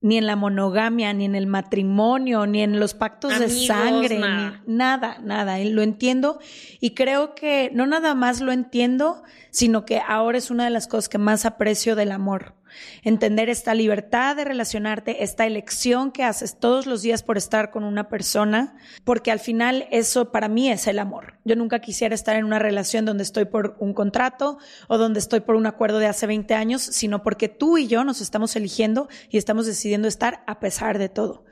[0.02, 4.18] ni en la monogamia, ni en el matrimonio, ni en los pactos de sangre.
[4.18, 5.60] Ni nada, nada.
[5.60, 6.40] Lo entiendo
[6.80, 9.22] y creo que no nada más lo entiendo,
[9.58, 12.54] sino que ahora es una de las cosas que más aprecio del amor
[13.02, 17.84] entender esta libertad de relacionarte, esta elección que haces todos los días por estar con
[17.84, 21.40] una persona, porque al final eso para mí es el amor.
[21.44, 25.40] Yo nunca quisiera estar en una relación donde estoy por un contrato o donde estoy
[25.40, 29.08] por un acuerdo de hace 20 años, sino porque tú y yo nos estamos eligiendo
[29.32, 31.46] y estamos decidiendo estar a pesar de todo.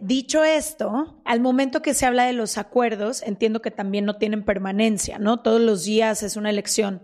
[0.00, 4.42] Dicho esto, al momento que se habla de los acuerdos, entiendo que también no tienen
[4.42, 5.40] permanencia, ¿no?
[5.40, 7.02] Todos los días es una elección.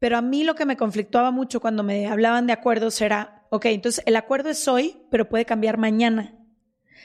[0.00, 3.66] Pero a mí lo que me conflictuaba mucho cuando me hablaban de acuerdos era, ok,
[3.66, 6.36] entonces el acuerdo es hoy, pero puede cambiar mañana.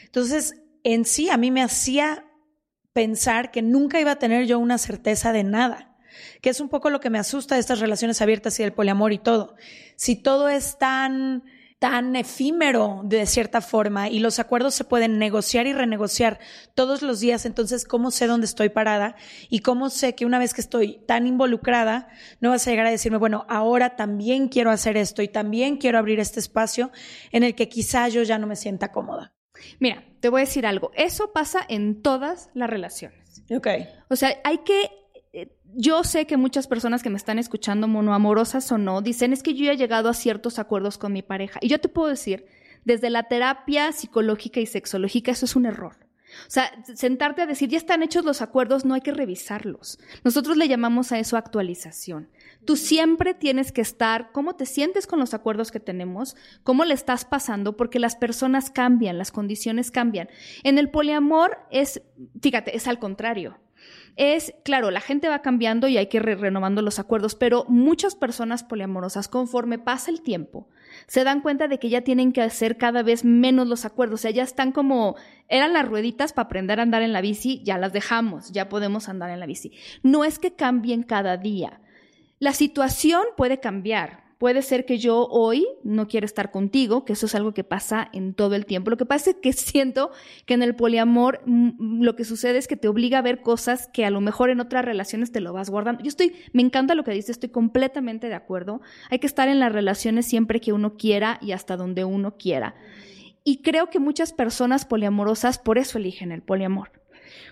[0.06, 2.26] Entonces, en sí, a mí me hacía
[2.92, 5.98] pensar que nunca iba a tener yo una certeza de nada,
[6.42, 9.14] que es un poco lo que me asusta de estas relaciones abiertas y del poliamor
[9.14, 9.56] y todo.
[9.96, 11.44] Si todo es tan
[11.80, 16.40] tan efímero de cierta forma y los acuerdos se pueden negociar y renegociar
[16.76, 19.16] todos los días, entonces cómo sé dónde estoy parada
[19.50, 22.10] y cómo sé que una vez que estoy tan involucrada,
[22.42, 25.98] no vas a llegar a decirme, bueno, ahora también quiero hacer esto y también quiero
[25.98, 26.92] abrir este espacio
[27.32, 29.34] en el que quizá yo ya no me sienta cómoda.
[29.80, 33.44] Mira, te voy a decir algo, eso pasa en todas las relaciones.
[33.50, 33.68] Ok.
[34.10, 34.90] O sea, hay que
[35.76, 39.54] yo sé que muchas personas que me están escuchando, monoamorosas o no, dicen es que
[39.54, 41.60] yo ya he llegado a ciertos acuerdos con mi pareja.
[41.62, 42.46] Y yo te puedo decir,
[42.86, 45.98] desde la terapia psicológica y sexológica, eso es un error.
[46.48, 50.00] O sea, sentarte a decir, ya están hechos los acuerdos, no hay que revisarlos.
[50.24, 52.30] Nosotros le llamamos a eso actualización.
[52.66, 56.94] Tú siempre tienes que estar, cómo te sientes con los acuerdos que tenemos, cómo le
[56.94, 60.30] estás pasando, porque las personas cambian, las condiciones cambian.
[60.64, 62.02] En el poliamor es,
[62.42, 63.58] fíjate, es al contrario
[64.20, 68.16] es, claro, la gente va cambiando y hay que ir renovando los acuerdos, pero muchas
[68.16, 70.68] personas poliamorosas, conforme pasa el tiempo,
[71.08, 74.22] se dan cuenta de que ya tienen que hacer cada vez menos los acuerdos, o
[74.24, 75.16] sea, ya están como,
[75.48, 79.08] eran las rueditas para aprender a andar en la bici, ya las dejamos, ya podemos
[79.08, 79.72] andar en la bici.
[80.04, 81.80] No es que cambien cada día.
[82.40, 87.26] La situación puede cambiar, Puede ser que yo hoy no quiera estar contigo, que eso
[87.26, 88.90] es algo que pasa en todo el tiempo.
[88.90, 90.12] Lo que pasa es que siento
[90.46, 93.90] que en el poliamor mm, lo que sucede es que te obliga a ver cosas
[93.92, 96.02] que a lo mejor en otras relaciones te lo vas guardando.
[96.04, 98.80] Yo estoy, me encanta lo que dices, estoy completamente de acuerdo.
[99.10, 102.76] Hay que estar en las relaciones siempre que uno quiera y hasta donde uno quiera.
[103.44, 106.92] Y creo que muchas personas poliamorosas por eso eligen el poliamor.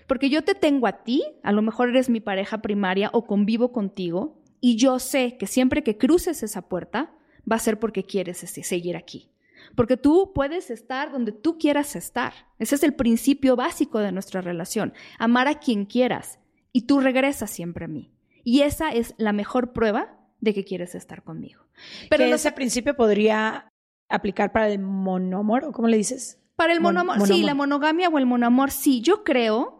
[0.06, 3.72] Porque yo te tengo a ti, a lo mejor eres mi pareja primaria o convivo
[3.72, 7.12] contigo, y yo sé que siempre que cruces esa puerta
[7.50, 9.30] va a ser porque quieres seguir aquí.
[9.74, 12.32] Porque tú puedes estar donde tú quieras estar.
[12.58, 14.92] Ese es el principio básico de nuestra relación.
[15.18, 16.38] Amar a quien quieras
[16.72, 18.10] y tú regresas siempre a mí.
[18.44, 21.62] Y esa es la mejor prueba de que quieres estar conmigo.
[22.08, 23.68] Pero ese principio podría
[24.08, 26.38] aplicar para el monomor, ¿o cómo le dices?
[26.56, 29.00] Para el monomor, sí, la monogamia o el monoamor, sí.
[29.00, 29.77] Yo creo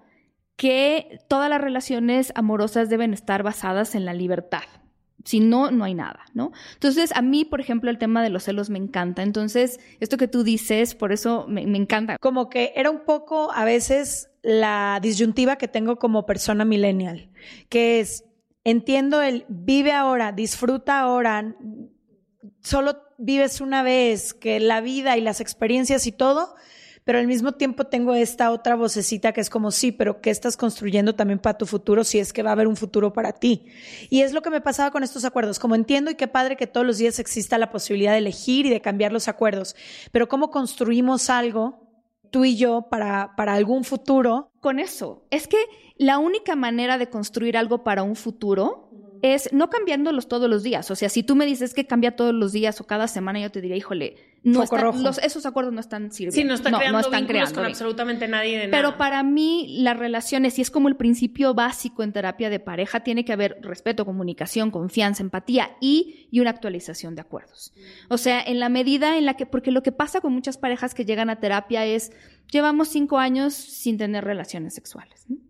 [0.58, 4.64] que todas las relaciones amorosas deben estar basadas en la libertad.
[5.24, 6.50] Si no, no hay nada, ¿no?
[6.74, 9.22] Entonces, a mí, por ejemplo, el tema de los celos me encanta.
[9.22, 12.18] Entonces, esto que tú dices, por eso me, encanta.
[12.18, 17.30] Como que era un poco a veces la disyuntiva que tengo como persona millennial,
[17.68, 18.24] que es,
[18.64, 21.54] entiendo el vive ahora, disfruta ahora,
[22.62, 26.56] solo vives una vez, que la vida y las experiencias y todo,
[27.08, 30.58] pero al mismo tiempo tengo esta otra vocecita que es como, sí, pero ¿qué estás
[30.58, 33.64] construyendo también para tu futuro si es que va a haber un futuro para ti?
[34.10, 36.66] Y es lo que me pasaba con estos acuerdos, como entiendo y qué padre que
[36.66, 39.74] todos los días exista la posibilidad de elegir y de cambiar los acuerdos,
[40.12, 41.88] pero ¿cómo construimos algo?
[42.30, 44.52] tú y yo para, para algún futuro.
[44.60, 45.56] Con eso, es que
[45.96, 48.87] la única manera de construir algo para un futuro
[49.22, 50.90] es no cambiándolos todos los días.
[50.90, 53.50] O sea, si tú me dices que cambia todos los días o cada semana, yo
[53.50, 56.34] te diría, híjole, no esos acuerdos no están sirviendo.
[56.34, 58.70] Sí, no están creando están creando con absolutamente nadie de nada.
[58.70, 63.00] Pero para mí, las relaciones, y es como el principio básico en terapia de pareja,
[63.00, 67.72] tiene que haber respeto, comunicación, confianza, empatía y, y una actualización de acuerdos.
[68.08, 70.94] O sea, en la medida en la que, porque lo que pasa con muchas parejas
[70.94, 72.12] que llegan a terapia es,
[72.50, 75.24] llevamos cinco años sin tener relaciones sexuales.
[75.28, 75.47] ¿no?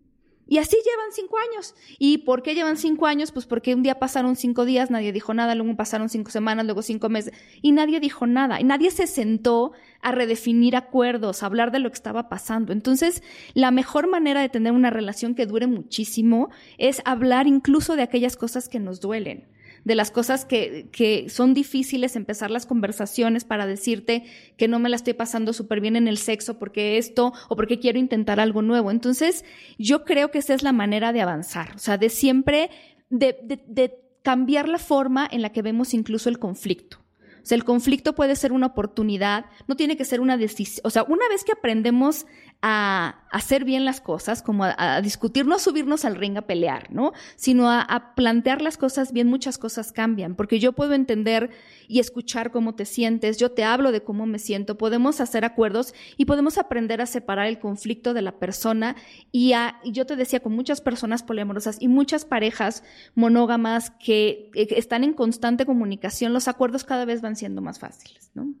[0.51, 1.75] Y así llevan cinco años.
[1.99, 3.31] ¿Y por qué llevan cinco años?
[3.31, 6.81] Pues porque un día pasaron cinco días, nadie dijo nada, luego pasaron cinco semanas, luego
[6.81, 8.59] cinco meses, y nadie dijo nada.
[8.59, 12.73] Y nadie se sentó a redefinir acuerdos, a hablar de lo que estaba pasando.
[12.73, 13.21] Entonces,
[13.53, 18.35] la mejor manera de tener una relación que dure muchísimo es hablar incluso de aquellas
[18.35, 19.47] cosas que nos duelen
[19.83, 24.23] de las cosas que, que son difíciles, empezar las conversaciones para decirte
[24.57, 27.79] que no me la estoy pasando súper bien en el sexo porque esto o porque
[27.79, 28.91] quiero intentar algo nuevo.
[28.91, 29.45] Entonces,
[29.77, 32.69] yo creo que esa es la manera de avanzar, o sea, de siempre,
[33.09, 36.99] de, de, de cambiar la forma en la que vemos incluso el conflicto.
[37.41, 40.81] O sea, el conflicto puede ser una oportunidad, no tiene que ser una decisión.
[40.83, 42.25] O sea, una vez que aprendemos
[42.61, 46.91] a hacer bien las cosas, como a, discutir, no a subirnos al ring a pelear,
[46.91, 47.13] ¿no?
[47.37, 51.51] Sino a, plantear las cosas bien, muchas cosas cambian, porque yo puedo entender
[51.87, 55.93] y escuchar cómo te sientes, yo te hablo de cómo me siento, podemos hacer acuerdos
[56.17, 58.95] y podemos aprender a separar el conflicto de la persona
[59.31, 62.83] y, y yo te decía, con muchas personas poliamorosas y muchas parejas
[63.15, 68.53] monógamas que están en constante comunicación, los acuerdos cada vez van siendo más fáciles, ¿no?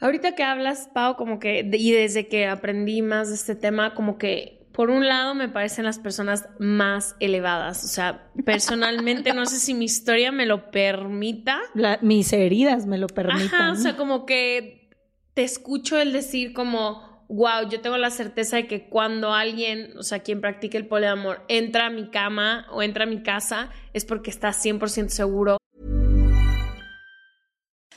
[0.00, 4.18] Ahorita que hablas, Pau, como que, y desde que aprendí más de este tema, como
[4.18, 7.84] que por un lado me parecen las personas más elevadas.
[7.84, 11.60] O sea, personalmente no sé si mi historia me lo permita.
[12.02, 13.60] mis heridas me lo permitan.
[13.60, 14.90] Ajá, o sea, como que
[15.34, 20.02] te escucho el decir como, wow, yo tengo la certeza de que cuando alguien, o
[20.02, 24.04] sea, quien practique el poliamor, entra a mi cama o entra a mi casa, es
[24.04, 25.58] porque está 100% seguro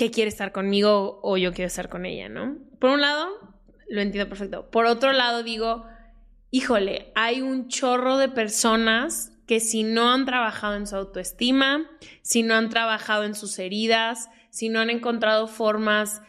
[0.00, 2.56] Que quiere estar conmigo o yo quiero estar con ella, ¿no?
[2.78, 3.28] Por un lado,
[3.86, 4.70] lo entiendo perfecto.
[4.70, 5.84] Por otro lado, digo,
[6.50, 11.86] híjole, hay un chorro de personas que si no han trabajado en su autoestima,
[12.22, 16.22] si no han trabajado en sus heridas, si no han encontrado formas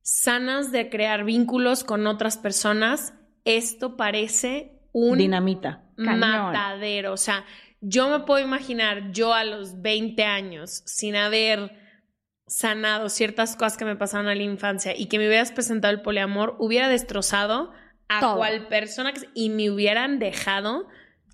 [0.00, 3.12] sanas de crear vínculos con otras personas,
[3.44, 7.12] esto parece un dinamita, matadero.
[7.12, 7.44] O sea,
[7.82, 11.79] yo me puedo imaginar yo a los 20 años sin haber
[12.50, 16.02] sanado ciertas cosas que me pasaron a la infancia y que me hubieras presentado el
[16.02, 17.72] poliamor, hubiera destrozado
[18.08, 20.88] a cual persona que, y me hubieran dejado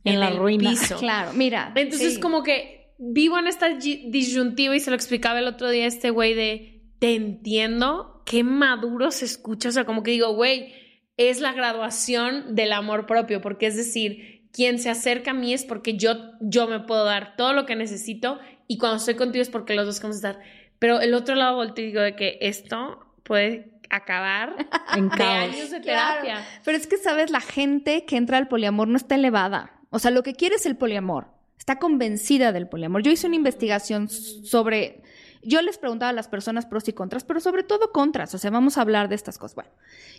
[0.04, 0.70] en, la el ruina.
[0.70, 0.96] Piso.
[1.00, 1.72] Claro, mira.
[1.74, 6.10] Entonces, como que vivo en esta disyuntiva y se lo explicaba el otro día este
[6.10, 9.70] güey de te entiendo, qué maduro se escucha.
[9.70, 10.74] O sea, como que digo, güey,
[11.16, 15.64] es la graduación del amor propio, porque es decir, quien se acerca a mí es
[15.64, 18.38] porque yo, yo me puedo dar todo lo que necesito
[18.68, 20.40] y cuando estoy contigo es porque los dos queremos estar
[20.78, 24.54] pero el otro lado volteo y digo de que esto puede acabar
[24.96, 26.44] en de años de terapia.
[26.64, 27.30] Pero es que, ¿sabes?
[27.30, 29.72] La gente que entra al poliamor no está elevada.
[29.90, 31.28] O sea, lo que quiere es el poliamor.
[31.58, 33.02] Está convencida del poliamor.
[33.02, 35.02] Yo hice una investigación sobre...
[35.46, 38.34] Yo les preguntaba a las personas pros y contras, pero sobre todo contras.
[38.34, 39.54] O sea, vamos a hablar de estas cosas.
[39.54, 39.70] Bueno,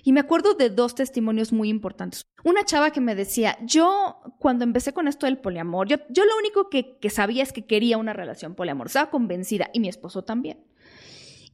[0.04, 2.26] y me acuerdo de dos testimonios muy importantes.
[2.44, 6.38] Una chava que me decía, yo cuando empecé con esto del poliamor, yo, yo lo
[6.38, 8.88] único que, que sabía es que quería una relación poliamor.
[8.88, 10.66] Estaba convencida y mi esposo también.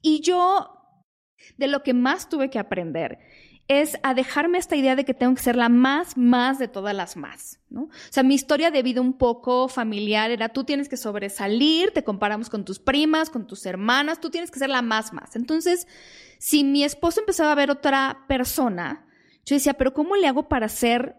[0.01, 0.79] Y yo
[1.57, 3.19] de lo que más tuve que aprender
[3.67, 6.93] es a dejarme esta idea de que tengo que ser la más, más de todas
[6.93, 7.83] las más, ¿no?
[7.83, 12.03] O sea, mi historia de vida un poco familiar era tú tienes que sobresalir, te
[12.03, 15.35] comparamos con tus primas, con tus hermanas, tú tienes que ser la más, más.
[15.35, 15.87] Entonces,
[16.39, 19.05] si mi esposo empezaba a ver otra persona,
[19.45, 21.15] yo decía, pero ¿cómo le hago para ser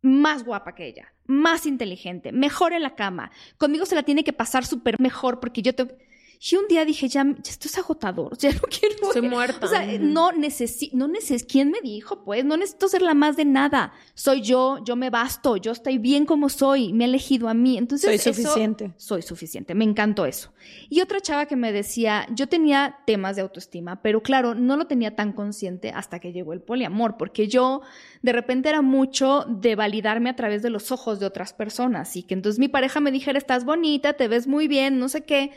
[0.00, 3.32] más guapa que ella, más inteligente, mejor en la cama?
[3.58, 5.94] Conmigo se la tiene que pasar súper mejor porque yo tengo...
[6.42, 9.08] Y un día dije, ya, esto es agotador, ya no quiero.
[9.08, 9.66] Estoy muerta.
[9.66, 12.24] O sea, no necesito, no necesito, ¿quién me dijo?
[12.24, 13.92] Pues no necesito ser la más de nada.
[14.14, 17.76] Soy yo, yo me basto, yo estoy bien como soy, me ha elegido a mí.
[17.76, 18.94] Entonces, soy suficiente.
[18.96, 20.54] Soy suficiente, me encantó eso.
[20.88, 24.86] Y otra chava que me decía, yo tenía temas de autoestima, pero claro, no lo
[24.86, 27.82] tenía tan consciente hasta que llegó el poliamor, porque yo
[28.22, 32.22] de repente era mucho de validarme a través de los ojos de otras personas y
[32.22, 35.52] que entonces mi pareja me dijera, estás bonita, te ves muy bien, no sé qué.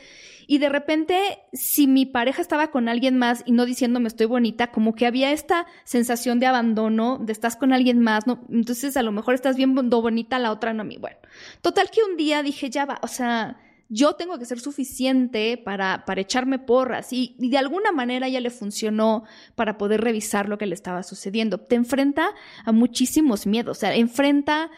[0.47, 4.71] Y de repente, si mi pareja estaba con alguien más y no diciéndome estoy bonita,
[4.71, 8.45] como que había esta sensación de abandono, de estás con alguien más, ¿no?
[8.49, 10.97] Entonces a lo mejor estás bien bonita, la otra no a mí.
[10.99, 11.17] Bueno,
[11.61, 13.57] total que un día dije, ya va, o sea,
[13.89, 18.39] yo tengo que ser suficiente para, para echarme porras y, y, de alguna manera ya
[18.39, 19.23] le funcionó
[19.55, 21.59] para poder revisar lo que le estaba sucediendo.
[21.59, 22.31] Te enfrenta
[22.65, 24.71] a muchísimos miedos, o sea, enfrenta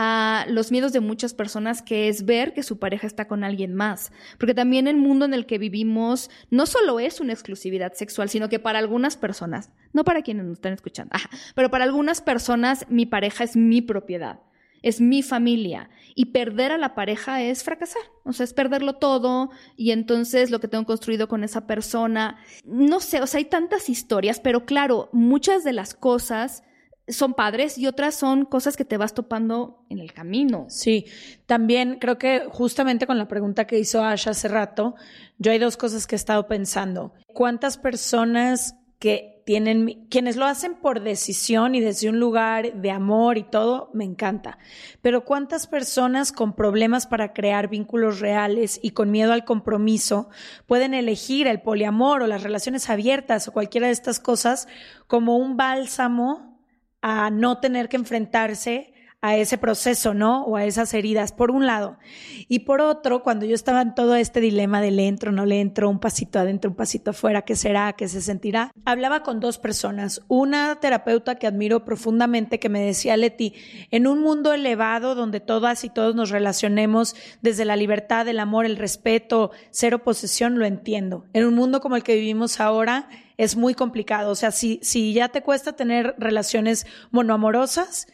[0.00, 3.74] a los miedos de muchas personas, que es ver que su pareja está con alguien
[3.74, 4.12] más.
[4.38, 8.48] Porque también el mundo en el que vivimos no solo es una exclusividad sexual, sino
[8.48, 11.16] que para algunas personas, no para quienes nos están escuchando,
[11.56, 14.38] pero para algunas personas mi pareja es mi propiedad.
[14.82, 15.90] es mi familia.
[16.14, 20.60] Y perder a la pareja es fracasar, o sea, es perderlo todo y entonces lo
[20.60, 25.08] que tengo construido con esa persona, no sé, o sea, hay tantas historias, pero claro,
[25.12, 26.62] muchas de las cosas
[27.08, 30.66] son padres y otras son cosas que te vas topando en el camino.
[30.68, 31.06] Sí,
[31.46, 34.94] también creo que justamente con la pregunta que hizo Ash hace rato,
[35.38, 37.12] yo hay dos cosas que he estado pensando.
[37.34, 43.38] ¿Cuántas personas que tienen, quienes lo hacen por decisión y desde un lugar de amor
[43.38, 44.58] y todo, me encanta.
[45.00, 50.28] Pero cuántas personas con problemas para crear vínculos reales y con miedo al compromiso
[50.66, 54.68] pueden elegir el poliamor o las relaciones abiertas o cualquiera de estas cosas
[55.06, 56.57] como un bálsamo
[57.02, 60.44] a no tener que enfrentarse a ese proceso, ¿no?
[60.44, 61.98] O a esas heridas, por un lado.
[62.46, 65.60] Y por otro, cuando yo estaba en todo este dilema de le entro, no le
[65.60, 67.92] entro, un pasito adentro, un pasito afuera, ¿qué será?
[67.94, 68.70] ¿Qué se sentirá?
[68.84, 70.22] Hablaba con dos personas.
[70.28, 73.54] Una terapeuta que admiro profundamente que me decía, Leti,
[73.90, 78.66] en un mundo elevado donde todas y todos nos relacionemos desde la libertad, el amor,
[78.66, 81.26] el respeto, cero posesión, lo entiendo.
[81.32, 84.30] En un mundo como el que vivimos ahora, es muy complicado.
[84.30, 88.06] O sea, si, si ya te cuesta tener relaciones monoamorosas,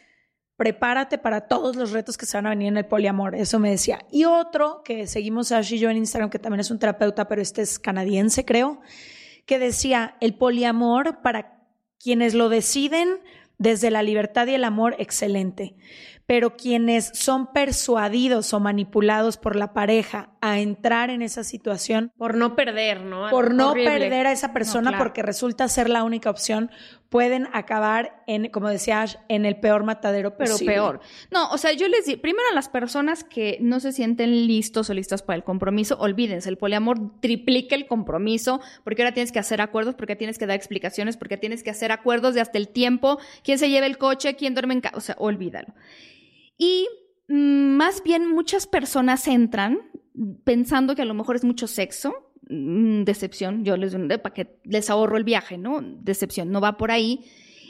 [0.57, 3.35] prepárate para todos los retos que se van a venir en el poliamor.
[3.35, 3.99] Eso me decía.
[4.11, 7.41] Y otro que seguimos Ash y yo en Instagram, que también es un terapeuta, pero
[7.41, 8.81] este es canadiense, creo,
[9.45, 11.63] que decía, el poliamor para
[11.99, 13.19] quienes lo deciden
[13.57, 15.75] desde la libertad y el amor, excelente
[16.25, 22.11] pero quienes son persuadidos o manipulados por la pareja a entrar en esa situación.
[22.17, 23.31] Por no perder, ¿no?
[23.31, 26.69] Por no perder a esa persona porque resulta ser la única opción,
[27.09, 30.99] pueden acabar en, como decías, en el peor matadero Pero peor.
[31.31, 34.87] No, o sea, yo les digo, primero a las personas que no se sienten listos
[34.91, 39.39] o listas para el compromiso, olvídense, el poliamor triplica el compromiso, porque ahora tienes que
[39.39, 42.67] hacer acuerdos, porque tienes que dar explicaciones, porque tienes que hacer acuerdos de hasta el
[42.67, 45.73] tiempo, quién se lleva el coche, quién duerme en casa, o sea, olvídalo.
[46.55, 46.87] Y
[47.29, 49.79] mm, más bien muchas personas entran
[50.43, 54.89] pensando que a lo mejor es mucho sexo, mm, decepción, yo les para que les
[54.89, 55.81] ahorro el viaje, ¿no?
[55.81, 57.25] Decepción, no va por ahí.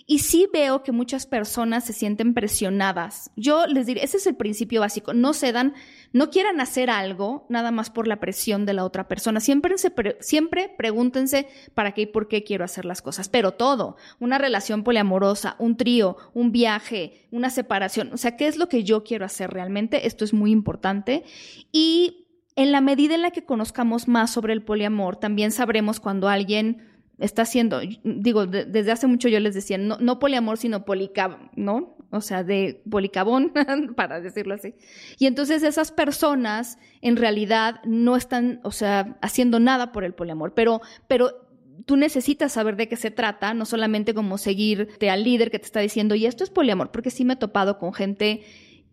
[0.07, 3.31] Y sí veo que muchas personas se sienten presionadas.
[3.35, 5.73] Yo les diré, ese es el principio básico, no cedan,
[6.13, 9.39] no quieran hacer algo nada más por la presión de la otra persona.
[9.39, 9.73] Siempre,
[10.19, 13.29] siempre pregúntense para qué y por qué quiero hacer las cosas.
[13.29, 18.57] Pero todo, una relación poliamorosa, un trío, un viaje, una separación, o sea, ¿qué es
[18.57, 20.05] lo que yo quiero hacer realmente?
[20.05, 21.23] Esto es muy importante.
[21.71, 22.24] Y
[22.55, 26.81] en la medida en la que conozcamos más sobre el poliamor, también sabremos cuando alguien
[27.19, 31.95] está haciendo, digo, desde hace mucho yo les decía, no, no poliamor, sino policab, ¿no?
[32.11, 33.51] O sea, de policabón,
[33.95, 34.75] para decirlo así.
[35.17, 40.53] Y entonces esas personas en realidad no están, o sea, haciendo nada por el poliamor,
[40.53, 41.47] pero, pero
[41.85, 45.65] tú necesitas saber de qué se trata, no solamente como seguirte al líder que te
[45.65, 48.43] está diciendo, y esto es poliamor, porque sí me he topado con gente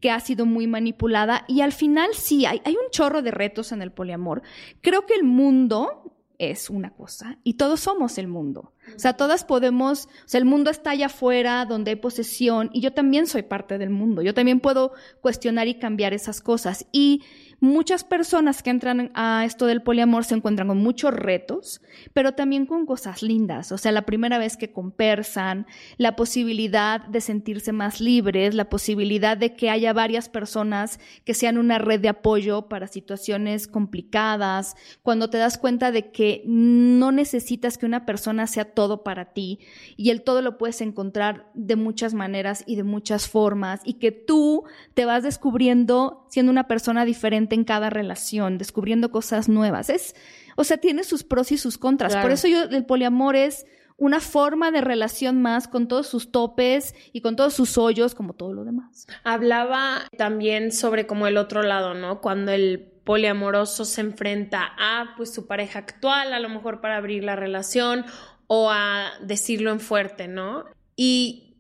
[0.03, 3.71] que ha sido muy manipulada y al final sí, hay, hay un chorro de retos
[3.71, 4.43] en el poliamor.
[4.83, 8.73] Creo que el mundo es una cosa y todos somos el mundo.
[8.97, 12.81] O sea, todas podemos, o sea, el mundo está allá afuera donde hay posesión y
[12.81, 14.23] yo también soy parte del mundo.
[14.23, 16.85] Yo también puedo cuestionar y cambiar esas cosas.
[16.91, 17.23] Y
[17.63, 21.81] Muchas personas que entran a esto del poliamor se encuentran con muchos retos,
[22.13, 23.71] pero también con cosas lindas.
[23.71, 29.37] O sea, la primera vez que conversan, la posibilidad de sentirse más libres, la posibilidad
[29.37, 35.31] de que haya varias personas que sean una red de apoyo para situaciones complicadas, cuando
[35.31, 39.61] te das cuenta de que no necesitas que una persona sea todo para ti
[39.97, 44.11] y el todo lo puedes encontrar de muchas maneras y de muchas formas y que
[44.11, 49.91] tú te vas descubriendo siendo una persona diferente en cada relación, descubriendo cosas nuevas.
[49.91, 50.15] Es,
[50.57, 52.17] o sea, tiene sus pros y sus contras.
[52.17, 56.95] Por eso yo, el poliamor es una forma de relación más con todos sus topes
[57.13, 59.07] y con todos sus hoyos, como todo lo demás.
[59.23, 62.21] Hablaba también sobre como el otro lado, ¿no?
[62.21, 67.25] Cuando el poliamoroso se enfrenta a pues su pareja actual, a lo mejor para abrir
[67.25, 68.05] la relación
[68.47, 70.65] o a decirlo en fuerte, ¿no?
[70.97, 71.57] Y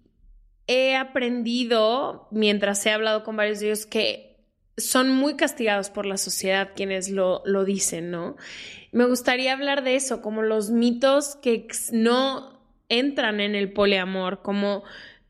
[0.66, 4.31] he aprendido, mientras he hablado con varios de ellos, que
[4.76, 8.36] son muy castigados por la sociedad quienes lo, lo dicen, ¿no?
[8.90, 14.84] Me gustaría hablar de eso, como los mitos que no entran en el poliamor, como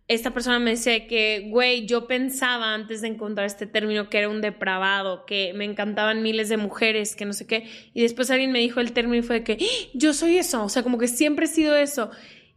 [0.08, 4.28] esta persona me dice que, güey, yo pensaba antes de encontrar este término que era
[4.28, 8.52] un depravado, que me encantaban miles de mujeres, que no sé qué, y después alguien
[8.52, 9.88] me dijo el término y fue de que ¡Ah!
[9.94, 12.10] yo soy eso, o sea, como que siempre he sido eso.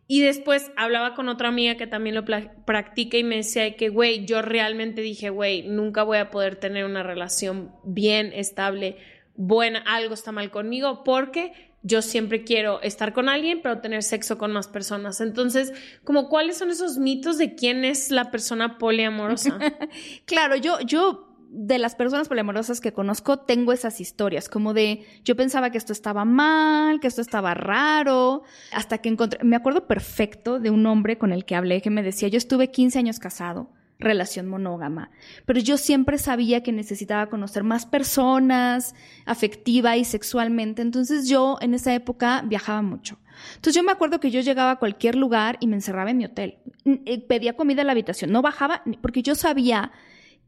[0.08, 2.26] Y después hablaba con otra amiga que también lo
[2.66, 6.86] practica y me decía que, güey, yo realmente dije, güey, nunca voy a poder tener
[6.86, 8.98] una relación bien, estable,
[9.36, 14.38] buena, algo está mal conmigo porque yo siempre quiero estar con alguien, pero tener sexo
[14.38, 15.22] con más personas.
[15.22, 15.72] Entonces,
[16.04, 19.60] como cuáles son esos mitos de quién es la persona poliamorosa?
[20.26, 25.38] claro, yo, yo de las personas poliamorosas que conozco tengo esas historias, como de yo
[25.38, 28.44] pensaba que esto estaba mal, que esto estaba raro,
[28.74, 32.04] hasta que encontré, me acuerdo perfecto de un hombre con el que hablé que me
[32.04, 35.12] decía, yo estuve 15 años casado, relación monógama,
[35.46, 38.94] pero yo siempre sabía que necesitaba conocer más personas,
[39.26, 43.18] afectiva y sexualmente, entonces yo en esa época viajaba mucho.
[43.56, 46.26] Entonces yo me acuerdo que yo llegaba a cualquier lugar y me encerraba en mi
[46.26, 49.94] hotel, eh, pedía comida en la habitación, no bajaba porque yo sabía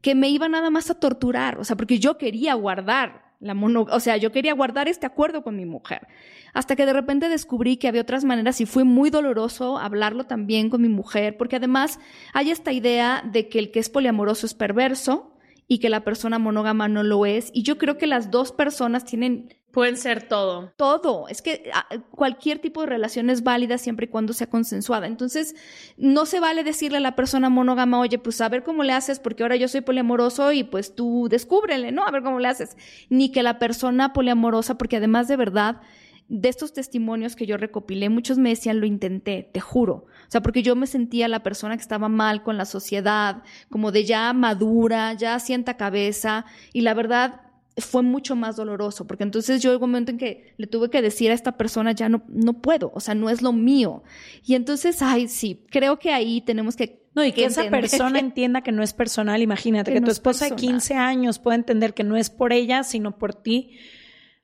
[0.00, 3.86] que me iba nada más a torturar, o sea, porque yo quería guardar la mono,
[3.90, 6.08] o sea, yo quería guardar este acuerdo con mi mujer.
[6.54, 10.70] Hasta que de repente descubrí que había otras maneras y fue muy doloroso hablarlo también
[10.70, 12.00] con mi mujer, porque además
[12.32, 15.36] hay esta idea de que el que es poliamoroso es perverso
[15.68, 19.04] y que la persona monógama no lo es, y yo creo que las dos personas
[19.04, 20.72] tienen Pueden ser todo.
[20.76, 21.28] Todo.
[21.28, 25.06] Es que ah, cualquier tipo de relación es válida siempre y cuando sea consensuada.
[25.06, 25.54] Entonces,
[25.96, 29.20] no se vale decirle a la persona monógama, oye, pues a ver cómo le haces,
[29.20, 32.04] porque ahora yo soy poliamoroso y pues tú descúbrele, ¿no?
[32.04, 32.76] A ver cómo le haces.
[33.08, 35.80] Ni que la persona poliamorosa, porque además de verdad,
[36.26, 40.06] de estos testimonios que yo recopilé, muchos me decían, lo intenté, te juro.
[40.26, 43.92] O sea, porque yo me sentía la persona que estaba mal con la sociedad, como
[43.92, 47.42] de ya madura, ya sienta cabeza, y la verdad,
[47.80, 51.02] fue mucho más doloroso, porque entonces yo hubo un momento en que le tuve que
[51.02, 54.02] decir a esta persona, ya no, no puedo, o sea, no es lo mío.
[54.44, 57.06] Y entonces, ay, sí, creo que ahí tenemos que...
[57.14, 60.56] No, y que, esa persona entienda que no es personal, imagínate, que, tu esposa de
[60.56, 63.78] 15 años pueda entender que no es por ella, sino por ti.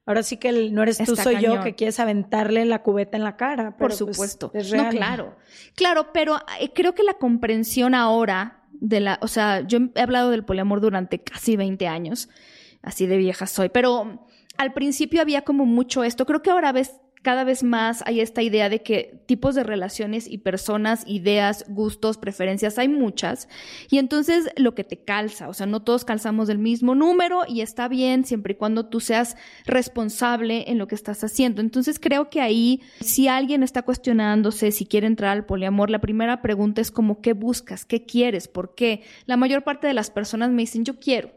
[0.07, 3.37] Ahora sí que no eres tú, soy yo que quieres aventarle la cubeta en la
[3.37, 3.77] cara.
[3.77, 4.53] por pues, supuesto.
[4.75, 5.37] No, claro.
[5.77, 10.31] Claro, pero eh, creo que la comprensión ahora de la, o sea, yo he hablado
[10.31, 12.29] del poliamor durante casi 20 años
[12.85, 13.69] así de vieja soy.
[13.69, 14.27] Pero
[14.57, 16.27] al principio había como mucho esto.
[16.27, 16.73] Creo que ahora
[17.25, 22.19] cada vez más hay esta idea de que tipos de relaciones y personas, ideas, gustos,
[22.19, 23.49] preferencias, hay muchas.
[23.91, 27.63] Y entonces lo que te calza, o sea, no todos calzamos del mismo número y
[27.63, 31.63] está bien siempre y cuando tú seas responsable en lo que estás haciendo.
[31.63, 36.43] Entonces creo que ahí, si alguien está cuestionándose si quiere entrar al poliamor, la primera
[36.43, 37.87] pregunta es como, ¿qué buscas?
[37.87, 38.49] ¿Qué quieres?
[38.49, 39.03] ¿Por qué?
[39.25, 41.31] La mayor parte de las personas me dicen, yo quiero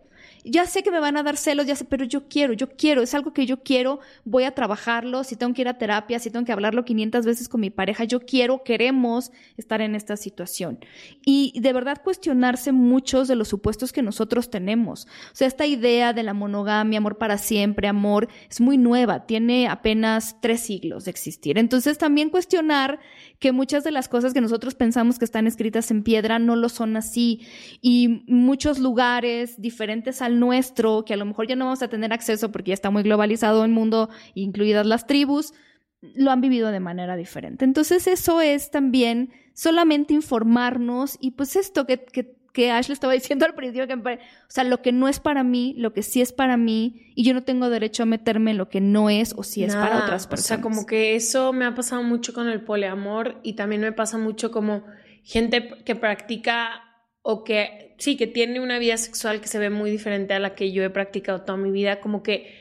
[0.49, 3.01] ya sé que me van a dar celos, ya sé, pero yo quiero, yo quiero,
[3.01, 6.31] es algo que yo quiero, voy a trabajarlo, si tengo que ir a terapia, si
[6.31, 10.79] tengo que hablarlo 500 veces con mi pareja, yo quiero, queremos estar en esta situación.
[11.25, 15.05] Y de verdad cuestionarse muchos de los supuestos que nosotros tenemos.
[15.05, 19.67] O sea, esta idea de la monogamia, amor para siempre, amor, es muy nueva, tiene
[19.67, 21.57] apenas tres siglos de existir.
[21.57, 22.99] Entonces también cuestionar
[23.39, 26.69] que muchas de las cosas que nosotros pensamos que están escritas en piedra no lo
[26.69, 27.41] son así
[27.81, 32.13] y muchos lugares diferentes al nuestro, que a lo mejor ya no vamos a tener
[32.13, 35.53] acceso porque ya está muy globalizado el mundo, incluidas las tribus,
[36.01, 37.65] lo han vivido de manera diferente.
[37.65, 43.13] Entonces eso es también solamente informarnos y pues esto que, que, que Ash le estaba
[43.13, 46.21] diciendo al principio, que, o sea, lo que no es para mí, lo que sí
[46.21, 49.33] es para mí y yo no tengo derecho a meterme en lo que no es
[49.35, 50.45] o si es para otras personas.
[50.45, 53.91] O sea, como que eso me ha pasado mucho con el poliamor y también me
[53.91, 54.83] pasa mucho como
[55.23, 56.86] gente que practica
[57.29, 60.55] o que sí, que tiene una vida sexual que se ve muy diferente a la
[60.55, 62.55] que yo he practicado toda mi vida, como que,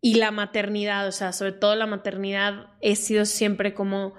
[0.00, 4.14] y la maternidad, o sea, sobre todo la maternidad, he sido siempre como,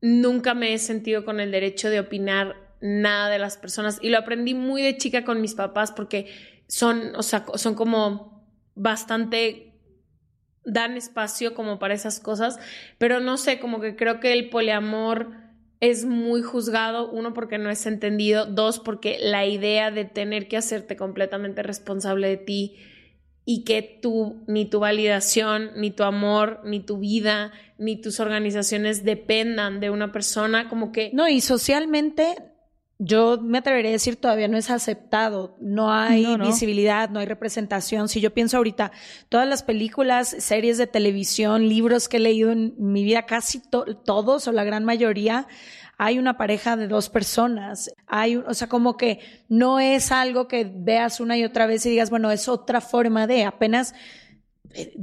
[0.00, 4.16] nunca me he sentido con el derecho de opinar nada de las personas, y lo
[4.16, 6.32] aprendí muy de chica con mis papás porque
[6.66, 8.42] son, o sea, son como
[8.74, 9.74] bastante
[10.64, 12.58] dan espacio como para esas cosas,
[12.96, 15.49] pero no sé, como que creo que el poliamor
[15.80, 20.58] es muy juzgado, uno porque no es entendido, dos porque la idea de tener que
[20.58, 22.76] hacerte completamente responsable de ti
[23.46, 29.04] y que tú, ni tu validación, ni tu amor, ni tu vida, ni tus organizaciones
[29.04, 31.10] dependan de una persona, como que...
[31.14, 32.36] No, y socialmente
[33.02, 38.10] yo me atrevería a decir todavía no es aceptado, no hay visibilidad, no hay representación.
[38.10, 38.92] Si yo pienso ahorita,
[39.30, 43.62] todas las películas, series de televisión, libros que he leído en mi vida, casi
[44.04, 45.48] todos o la gran mayoría,
[45.96, 47.90] hay una pareja de dos personas.
[48.06, 51.90] Hay, o sea, como que no es algo que veas una y otra vez y
[51.90, 53.94] digas, bueno, es otra forma de, apenas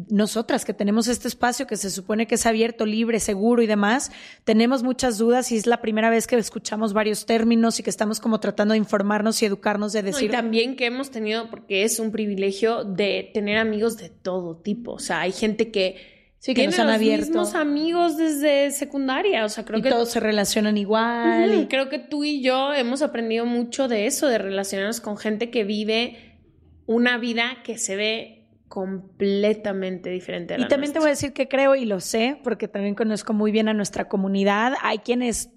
[0.09, 4.11] nosotras que tenemos este espacio que se supone que es abierto, libre, seguro y demás,
[4.43, 8.19] tenemos muchas dudas y es la primera vez que escuchamos varios términos y que estamos
[8.19, 10.29] como tratando de informarnos y educarnos de decir.
[10.29, 14.93] y también que hemos tenido, porque es un privilegio de tener amigos de todo tipo.
[14.93, 19.49] O sea, hay gente que Sí, que nos han los mismos amigos desde secundaria, o
[19.49, 21.67] sea, creo y que todos se relacionan igual.
[21.67, 25.63] Creo que tú y yo hemos aprendido mucho de eso, de relacionarnos con gente que
[25.63, 26.37] vive
[26.85, 28.36] una vida que se ve
[28.67, 30.53] completamente diferente.
[30.53, 31.01] A la y también te nuestra.
[31.01, 34.07] voy a decir que creo y lo sé, porque también conozco muy bien a nuestra
[34.07, 34.73] comunidad.
[34.81, 35.51] Hay quienes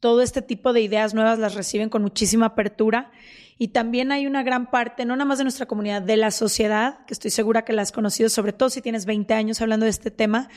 [0.00, 3.10] todo este tipo de ideas nuevas las reciben con muchísima apertura.
[3.58, 7.06] Y también hay una gran parte, no nada más de nuestra comunidad, de la sociedad,
[7.06, 9.90] que estoy segura que la has conocido, sobre todo si tienes 20 años hablando de
[9.90, 10.50] este tema,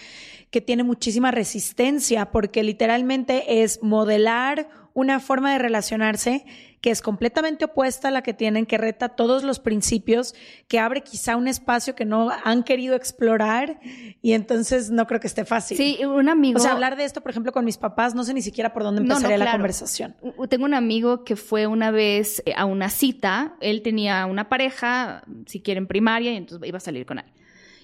[0.51, 6.45] que tiene muchísima resistencia, porque literalmente es modelar una forma de relacionarse
[6.81, 10.33] que es completamente opuesta a la que tienen, que reta todos los principios,
[10.67, 13.79] que abre quizá un espacio que no han querido explorar
[14.21, 15.77] y entonces no creo que esté fácil.
[15.77, 16.59] Sí, un amigo.
[16.59, 18.83] O sea, hablar de esto, por ejemplo, con mis papás, no sé ni siquiera por
[18.83, 20.15] dónde No, no, empezaría la conversación.
[20.49, 25.23] Tengo un amigo que fue una vez eh, a una cita, él tenía una pareja,
[25.45, 27.25] si quieren primaria, y entonces iba a salir con él.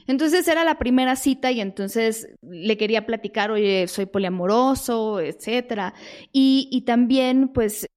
[0.07, 5.95] Entonces era la primera cita y entonces le quería platicar, oye, soy poliamoroso, etcétera.
[6.31, 7.87] Y, y también, pues,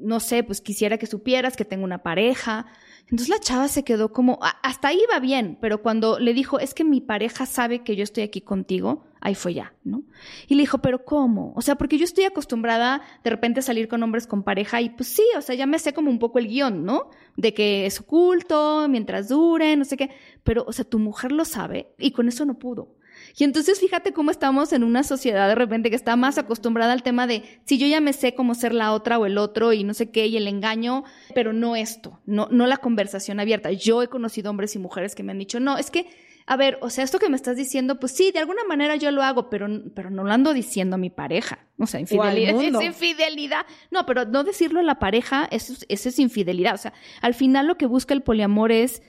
[0.00, 2.66] no sé, pues quisiera que supieras que tengo una pareja.
[3.02, 6.58] Entonces la chava se quedó como, a- hasta ahí iba bien, pero cuando le dijo,
[6.58, 10.02] es que mi pareja sabe que yo estoy aquí contigo, ahí fue ya, ¿no?
[10.48, 11.52] Y le dijo, pero ¿cómo?
[11.54, 14.90] O sea, porque yo estoy acostumbrada de repente a salir con hombres con pareja y
[14.90, 17.10] pues sí, o sea, ya me sé como un poco el guion, ¿no?
[17.36, 20.10] De que es oculto, mientras dure, no sé qué,
[20.42, 22.94] pero, o sea, tu mujer lo sabe y con eso no pudo.
[23.38, 27.02] Y entonces fíjate cómo estamos en una sociedad de repente que está más acostumbrada al
[27.02, 29.84] tema de si yo ya me sé cómo ser la otra o el otro y
[29.84, 31.04] no sé qué y el engaño,
[31.34, 33.72] pero no esto, no, no la conversación abierta.
[33.72, 36.06] Yo he conocido hombres y mujeres que me han dicho, no, es que,
[36.44, 39.10] a ver, o sea, esto que me estás diciendo, pues sí, de alguna manera yo
[39.12, 41.60] lo hago, pero, pero no lo ando diciendo a mi pareja.
[41.78, 42.52] O sea, infidelidad.
[42.54, 42.80] mundo.
[42.80, 43.64] Es infidelidad.
[43.92, 46.74] No, pero no decirlo a la pareja, eso, es- eso es infidelidad.
[46.74, 49.02] O sea, al final lo que busca el poliamor es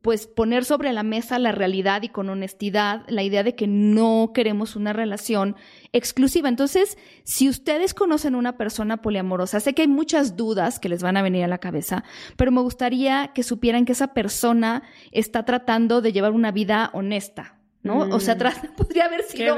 [0.00, 4.30] pues poner sobre la mesa la realidad y con honestidad la idea de que no
[4.34, 5.54] queremos una relación
[5.92, 6.48] exclusiva.
[6.48, 11.16] Entonces, si ustedes conocen una persona poliamorosa, sé que hay muchas dudas que les van
[11.16, 12.04] a venir a la cabeza,
[12.36, 17.58] pero me gustaría que supieran que esa persona está tratando de llevar una vida honesta.
[17.82, 17.98] ¿no?
[18.14, 19.56] O sea, tra- podría haber sido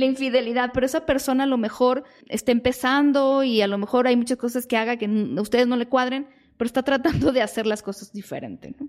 [0.00, 4.16] la infidelidad, pero esa persona a lo mejor está empezando y a lo mejor hay
[4.16, 6.26] muchas cosas que haga que a ustedes no le cuadren,
[6.56, 8.88] pero está tratando de hacer las cosas diferente, ¿no?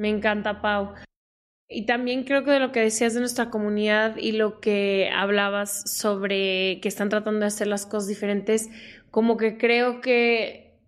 [0.00, 0.94] Me encanta, Pau.
[1.68, 5.82] Y también creo que de lo que decías de nuestra comunidad y lo que hablabas
[5.92, 8.70] sobre que están tratando de hacer las cosas diferentes,
[9.10, 10.80] como que creo que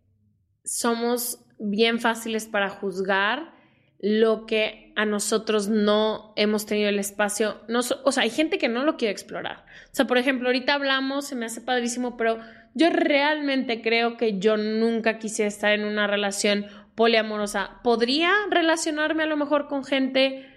[0.65, 3.53] somos bien fáciles para juzgar
[4.01, 7.61] lo que a nosotros no hemos tenido el espacio.
[7.69, 9.67] No, o sea, hay gente que no lo quiere explorar.
[9.93, 12.39] O sea, por ejemplo, ahorita hablamos, se me hace padrísimo, pero
[12.73, 16.65] yo realmente creo que yo nunca quisiera estar en una relación
[16.95, 17.81] poliamorosa.
[17.83, 20.49] Podría relacionarme a lo mejor con gente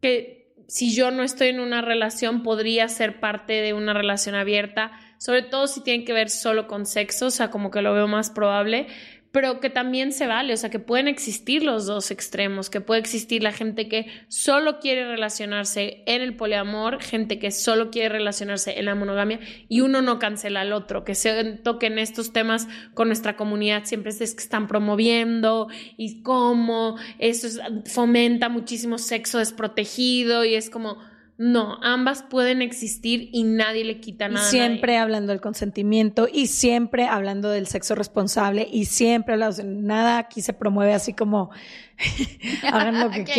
[0.00, 4.92] que si yo no estoy en una relación podría ser parte de una relación abierta,
[5.18, 8.08] sobre todo si tiene que ver solo con sexo, o sea, como que lo veo
[8.08, 8.86] más probable,
[9.34, 13.00] pero que también se vale, o sea, que pueden existir los dos extremos, que puede
[13.00, 18.78] existir la gente que solo quiere relacionarse en el poliamor, gente que solo quiere relacionarse
[18.78, 23.08] en la monogamia y uno no cancela al otro, que se toquen estos temas con
[23.08, 25.66] nuestra comunidad siempre es que están promoviendo
[25.96, 27.60] y cómo eso es-
[27.92, 30.98] fomenta muchísimo sexo desprotegido y es como
[31.36, 34.46] no, ambas pueden existir y nadie le quita Y nada.
[34.46, 40.18] a siempre hablando del consentimiento y siempre hablando del sexo responsable y siempre hablando, nada
[40.18, 41.50] aquí se promueve así como
[42.72, 43.32] hagan lo que Claro.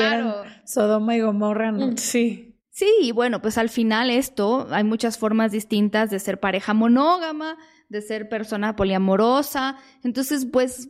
[0.43, 1.87] quieran, Sodoma y Gomorra, ¿no?
[1.87, 1.97] nadie.
[1.97, 2.51] Sí.
[2.69, 7.57] Sí, y bueno, pues al final esto, hay muchas formas distintas de ser pareja monógama,
[7.87, 9.77] de ser persona poliamorosa.
[10.03, 10.89] Entonces, pues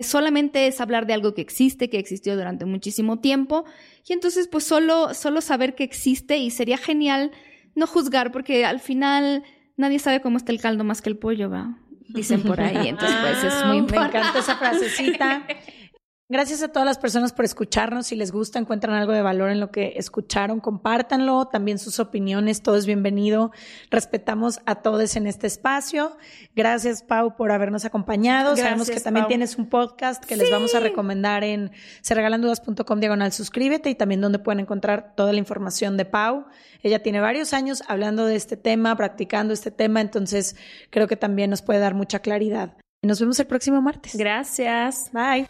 [0.00, 3.66] solamente es hablar de algo que existe, que existió durante muchísimo tiempo.
[4.08, 7.30] Y entonces, pues solo, solo saber que existe y sería genial
[7.74, 9.44] no juzgar, porque al final
[9.76, 11.76] nadie sabe cómo está el caldo más que el pollo, ¿va?
[12.08, 12.88] Dicen por ahí.
[12.88, 14.18] Entonces, pues es muy Me importante.
[14.18, 15.46] encanta esa frasecita.
[16.30, 18.08] Gracias a todas las personas por escucharnos.
[18.08, 21.46] Si les gusta, encuentran algo de valor en lo que escucharon, compártanlo.
[21.46, 23.50] También sus opiniones, todo es bienvenido.
[23.90, 26.18] Respetamos a todos en este espacio.
[26.54, 28.54] Gracias, Pau, por habernos acompañado.
[28.56, 31.70] Sabemos que también tienes un podcast que les vamos a recomendar en
[32.02, 36.44] serregalandudas.com diagonal suscríbete y también donde pueden encontrar toda la información de Pau.
[36.82, 40.56] Ella tiene varios años hablando de este tema, practicando este tema, entonces
[40.90, 42.76] creo que también nos puede dar mucha claridad.
[43.00, 44.14] Nos vemos el próximo martes.
[44.16, 45.10] Gracias.
[45.12, 45.48] Bye.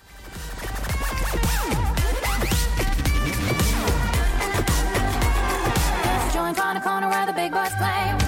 [7.00, 8.27] Corner where the big boys play.